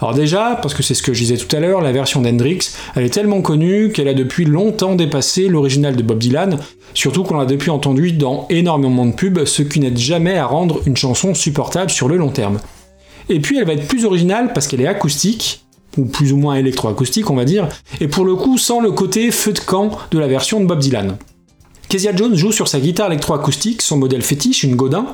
Alors 0.00 0.14
déjà, 0.14 0.58
parce 0.60 0.74
que 0.74 0.82
c'est 0.82 0.94
ce 0.94 1.02
que 1.02 1.12
je 1.12 1.20
disais 1.20 1.36
tout 1.36 1.54
à 1.54 1.60
l'heure, 1.60 1.80
la 1.80 1.92
version 1.92 2.20
d'Hendrix, 2.20 2.70
elle 2.94 3.04
est 3.04 3.10
tellement 3.10 3.40
connue 3.40 3.90
qu'elle 3.90 4.08
a 4.08 4.14
depuis 4.14 4.44
longtemps 4.44 4.94
dépassé 4.94 5.48
l'original 5.48 5.96
de 5.96 6.02
Bob 6.02 6.18
Dylan, 6.18 6.58
surtout 6.94 7.24
qu'on 7.24 7.36
l'a 7.36 7.46
depuis 7.46 7.70
entendu 7.70 8.12
dans 8.12 8.46
énormément 8.48 9.06
de 9.06 9.12
pubs, 9.12 9.44
ce 9.44 9.62
qui 9.62 9.80
n'aide 9.80 9.98
jamais 9.98 10.36
à 10.36 10.46
rendre 10.46 10.80
une 10.86 10.96
chanson 10.96 11.34
supportable 11.34 11.90
sur 11.90 12.08
le 12.08 12.16
long 12.16 12.30
terme. 12.30 12.58
Et 13.28 13.40
puis 13.40 13.58
elle 13.58 13.66
va 13.66 13.74
être 13.74 13.88
plus 13.88 14.04
originale 14.04 14.52
parce 14.52 14.66
qu'elle 14.66 14.80
est 14.80 14.86
acoustique, 14.86 15.64
ou 15.96 16.04
plus 16.04 16.32
ou 16.32 16.36
moins 16.36 16.54
électroacoustique 16.56 17.30
on 17.30 17.36
va 17.36 17.44
dire, 17.44 17.68
et 18.00 18.08
pour 18.08 18.24
le 18.24 18.36
coup 18.36 18.56
sans 18.56 18.80
le 18.80 18.92
côté 18.92 19.30
feu 19.30 19.52
de 19.52 19.58
camp 19.58 19.90
de 20.10 20.18
la 20.18 20.28
version 20.28 20.60
de 20.60 20.66
Bob 20.66 20.78
Dylan. 20.78 21.16
Kezia 21.88 22.14
Jones 22.14 22.34
joue 22.34 22.52
sur 22.52 22.68
sa 22.68 22.80
guitare 22.80 23.06
électroacoustique, 23.06 23.80
son 23.80 23.96
modèle 23.96 24.20
fétiche, 24.20 24.62
une 24.62 24.76
Godin, 24.76 25.06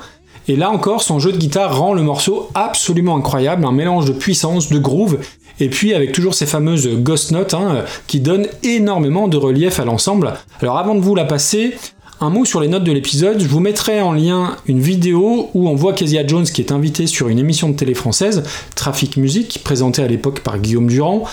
et 0.48 0.56
là 0.56 0.72
encore, 0.72 1.02
son 1.02 1.20
jeu 1.20 1.30
de 1.30 1.36
guitare 1.36 1.78
rend 1.78 1.94
le 1.94 2.02
morceau 2.02 2.48
absolument 2.54 3.16
incroyable, 3.16 3.64
un 3.64 3.70
mélange 3.70 4.06
de 4.06 4.12
puissance, 4.12 4.70
de 4.70 4.78
groove, 4.80 5.18
et 5.60 5.68
puis 5.68 5.94
avec 5.94 6.10
toujours 6.10 6.34
ces 6.34 6.46
fameuses 6.46 6.88
ghost 6.96 7.30
notes 7.30 7.54
hein, 7.54 7.84
qui 8.08 8.18
donnent 8.18 8.48
énormément 8.64 9.28
de 9.28 9.36
relief 9.36 9.78
à 9.78 9.84
l'ensemble. 9.84 10.34
Alors 10.60 10.76
avant 10.76 10.96
de 10.96 11.00
vous 11.00 11.14
la 11.14 11.24
passer, 11.24 11.74
un 12.20 12.30
mot 12.30 12.44
sur 12.44 12.60
les 12.60 12.66
notes 12.66 12.82
de 12.82 12.90
l'épisode, 12.90 13.40
je 13.40 13.46
vous 13.46 13.60
mettrai 13.60 14.00
en 14.00 14.12
lien 14.12 14.56
une 14.66 14.80
vidéo 14.80 15.50
où 15.54 15.68
on 15.68 15.76
voit 15.76 15.92
Kezia 15.92 16.26
Jones 16.26 16.44
qui 16.44 16.60
est 16.60 16.72
invitée 16.72 17.06
sur 17.06 17.28
une 17.28 17.38
émission 17.38 17.68
de 17.68 17.76
télé 17.76 17.94
française, 17.94 18.42
Trafic 18.74 19.16
Music, 19.16 19.60
présentée 19.62 20.02
à 20.02 20.08
l'époque 20.08 20.40
par 20.40 20.58
Guillaume 20.58 20.88
Durand, 20.88 21.24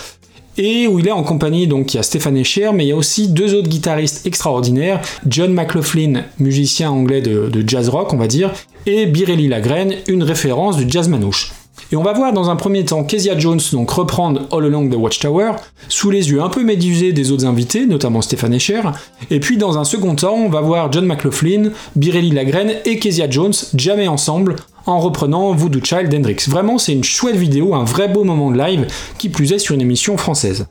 et 0.57 0.87
où 0.87 0.99
il 0.99 1.07
est 1.07 1.11
en 1.11 1.23
compagnie, 1.23 1.67
donc 1.67 1.93
il 1.93 1.97
y 1.97 1.99
a 1.99 2.03
Stéphane 2.03 2.37
Escher, 2.37 2.71
mais 2.73 2.85
il 2.85 2.89
y 2.89 2.91
a 2.91 2.95
aussi 2.95 3.27
deux 3.29 3.53
autres 3.55 3.69
guitaristes 3.69 4.25
extraordinaires, 4.25 5.01
John 5.27 5.53
McLaughlin, 5.53 6.23
musicien 6.39 6.91
anglais 6.91 7.21
de, 7.21 7.63
jazz 7.65 7.89
rock, 7.89 8.13
on 8.13 8.17
va 8.17 8.27
dire, 8.27 8.51
et 8.85 9.05
Birelli 9.05 9.47
Lagraine, 9.47 9.95
une 10.07 10.23
référence 10.23 10.77
du 10.77 10.85
jazz 10.87 11.07
manouche. 11.07 11.51
Et 11.91 11.95
on 11.95 12.03
va 12.03 12.13
voir 12.13 12.31
dans 12.31 12.49
un 12.49 12.55
premier 12.55 12.85
temps 12.85 13.03
Kezia 13.03 13.37
Jones 13.37 13.59
donc 13.73 13.89
reprendre 13.91 14.47
All 14.51 14.65
Along 14.65 14.89
the 14.89 14.95
Watchtower, 14.95 15.53
sous 15.89 16.09
les 16.09 16.29
yeux 16.29 16.41
un 16.41 16.49
peu 16.49 16.63
médusés 16.63 17.11
des 17.11 17.31
autres 17.31 17.45
invités, 17.45 17.85
notamment 17.85 18.21
Stéphane 18.21 18.53
Escher, 18.53 18.81
et 19.29 19.39
puis 19.39 19.57
dans 19.57 19.77
un 19.77 19.83
second 19.83 20.15
temps, 20.15 20.35
on 20.35 20.49
va 20.49 20.61
voir 20.61 20.91
John 20.91 21.05
McLaughlin, 21.05 21.71
Birelli 21.95 22.31
Lagraine 22.31 22.73
et 22.85 22.99
Kezia 22.99 23.29
Jones 23.29 23.53
jamais 23.75 24.07
ensemble, 24.07 24.55
en 24.85 24.99
reprenant 24.99 25.53
Voodoo 25.53 25.79
Child 25.83 26.13
Hendrix. 26.13 26.45
Vraiment, 26.47 26.77
c'est 26.77 26.93
une 26.93 27.03
chouette 27.03 27.35
vidéo, 27.35 27.75
un 27.75 27.83
vrai 27.83 28.07
beau 28.07 28.23
moment 28.23 28.51
de 28.51 28.57
live, 28.57 28.87
qui 29.17 29.29
plus 29.29 29.53
est 29.53 29.59
sur 29.59 29.75
une 29.75 29.81
émission 29.81 30.17
française. 30.17 30.67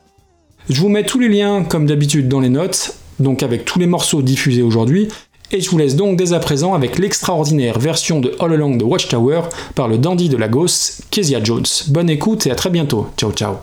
Je 0.68 0.81
vous 0.81 0.88
mets 0.88 1.05
tous 1.05 1.18
les 1.18 1.29
liens, 1.29 1.64
comme 1.64 1.87
d'habitude, 1.87 2.29
dans 2.29 2.40
les 2.40 2.49
notes, 2.49 2.94
donc 3.18 3.42
avec 3.42 3.64
tous 3.64 3.79
les 3.79 3.87
morceaux 3.87 4.23
diffusés 4.23 4.62
aujourd'hui, 4.62 5.09
et 5.53 5.61
je 5.61 5.70
vous 5.70 5.79
laisse 5.79 5.96
donc 5.96 6.16
dès 6.16 6.33
à 6.33 6.38
présent 6.38 6.75
avec 6.75 6.99
l'extraordinaire 6.99 7.79
version 7.79 8.20
de 8.20 8.35
All 8.38 8.53
Along 8.53 8.79
the 8.79 8.85
Watchtower 8.85 9.42
par 9.75 9.88
le 9.88 9.99
dandy 9.99 10.29
de 10.29 10.37
Lagos, 10.37 11.03
Kezia 11.11 11.42
Jones. 11.42 11.66
Bonne 11.88 12.11
écoute 12.11 12.46
et 12.46 12.51
à 12.51 12.55
très 12.55 12.70
bientôt. 12.70 13.09
Ciao 13.16 13.33
ciao. 13.33 13.57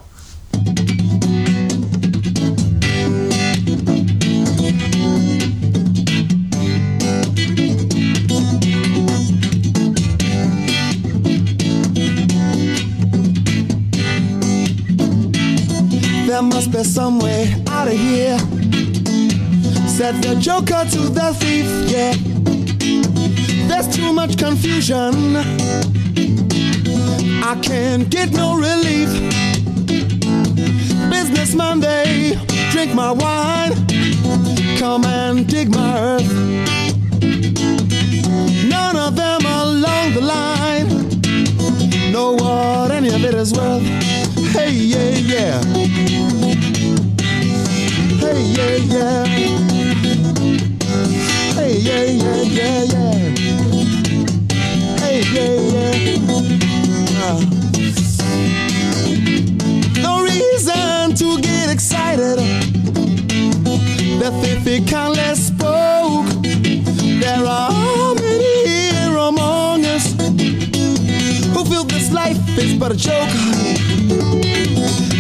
There 16.37 16.43
must 16.43 16.71
be 16.71 16.83
some 16.83 17.17
way 17.17 17.51
out 17.67 17.87
of 17.87 17.93
here. 17.93 18.37
Said 19.87 20.21
the 20.21 20.37
joker 20.39 20.85
to 20.91 21.01
the 21.09 21.33
thief, 21.39 21.65
yeah. 21.89 22.13
There's 23.67 23.87
too 23.87 24.13
much 24.13 24.37
confusion. 24.37 25.35
I 27.43 27.59
can't 27.63 28.07
get 28.11 28.33
no 28.33 28.55
relief. 28.55 29.09
Businessman, 31.09 31.79
they 31.79 32.37
drink 32.69 32.93
my 32.93 33.11
wine. 33.11 33.73
Come 34.77 35.05
and 35.05 35.47
dig 35.47 35.69
my 35.71 35.99
earth. 35.99 36.33
None 38.75 38.95
of 38.95 39.15
them 39.15 39.41
along 39.43 40.13
the 40.13 40.21
line 40.21 40.89
know 42.11 42.33
what 42.33 42.91
any 42.91 43.07
of 43.09 43.23
it 43.25 43.33
is 43.33 43.53
worth. 43.53 43.81
Hey, 44.53 44.71
yeah, 44.71 45.09
yeah 45.33 45.96
yeah 48.57 48.75
yeah. 48.75 49.25
Hey 51.53 51.73
yeah 51.77 52.03
yeah 52.03 52.41
yeah 52.41 52.83
yeah. 52.93 53.17
Hey 54.97 55.21
yeah 55.33 55.55
yeah. 55.73 57.39
No 60.01 60.23
reason 60.23 61.13
to 61.15 61.39
get 61.41 61.69
excited. 61.69 62.39
The 64.19 64.31
fifty 64.41 64.83
countless 64.85 65.47
spoke. 65.47 66.25
There 66.41 67.45
are 67.45 68.15
many 68.15 68.67
here 68.67 69.17
among 69.17 69.85
us 69.85 70.13
who 71.53 71.63
feel 71.65 71.83
this 71.83 72.11
life 72.11 72.39
is 72.57 72.73
but 72.73 72.91
a 72.91 72.95
joke. 72.97 73.29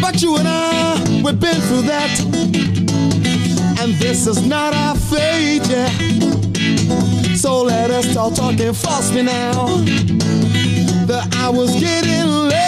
But 0.01 0.21
you 0.23 0.37
and 0.37 0.47
I, 0.47 1.21
we've 1.23 1.39
been 1.39 1.61
through 1.61 1.83
that 1.83 2.76
and 3.87 3.95
this 3.99 4.27
is 4.27 4.45
not 4.45 4.73
our 4.73 4.95
fate, 4.95 5.67
yeah. 5.69 5.89
So 7.35 7.63
let 7.63 7.89
us 7.91 8.05
start 8.11 8.35
talking 8.35 8.73
falsely 8.73 9.23
now. 9.23 9.67
The 11.05 11.21
hour's 11.37 11.73
getting 11.79 12.27
late, 12.49 12.66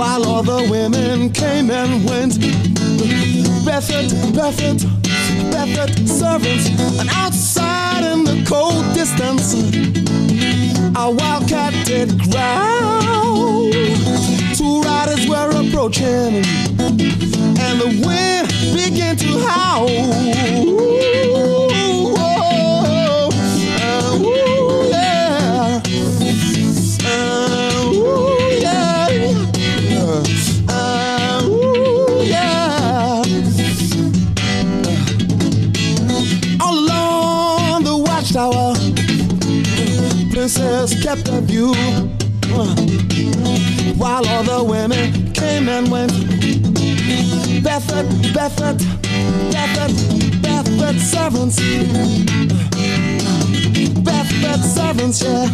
while 0.00 0.26
all 0.26 0.42
the 0.42 0.66
women 0.70 1.28
came 1.30 1.70
and 1.70 2.08
went. 2.08 2.40
Bedford, 3.66 4.08
Bedford, 4.34 4.80
Bedford 5.52 6.08
servants, 6.08 6.70
and 6.98 7.10
outside 7.10 8.02
in 8.10 8.24
the 8.24 8.42
cold 8.48 8.82
distance, 8.94 9.52
a 10.96 11.10
wildcat 11.10 11.74
did 11.84 12.18
growl. 12.18 13.70
Two 14.56 14.80
riders 14.80 15.28
were 15.28 15.50
approaching, 15.50 16.32
and 17.60 17.74
the 17.82 17.90
wind 18.02 18.48
began 18.72 19.16
to 19.16 19.38
howl. 19.48 21.29
of 41.40 41.50
you. 41.50 41.72
While 43.96 44.26
all 44.28 44.42
the 44.42 44.62
women 44.64 45.32
came 45.32 45.68
and 45.68 45.90
went. 45.90 46.12
Barefoot, 47.64 48.06
barefoot, 48.34 48.78
barefoot, 49.52 49.92
barefoot 50.42 50.96
servants. 51.12 51.56
Barefoot 54.06 54.62
servants, 54.76 55.22
yeah. 55.22 55.46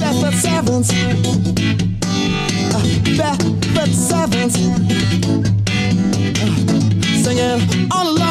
Barefoot 0.00 0.34
servants. 0.46 0.88
Barefoot 3.18 3.92
servants. 4.10 4.56
Singing 7.24 7.88
all 7.92 8.08
along. 8.08 8.27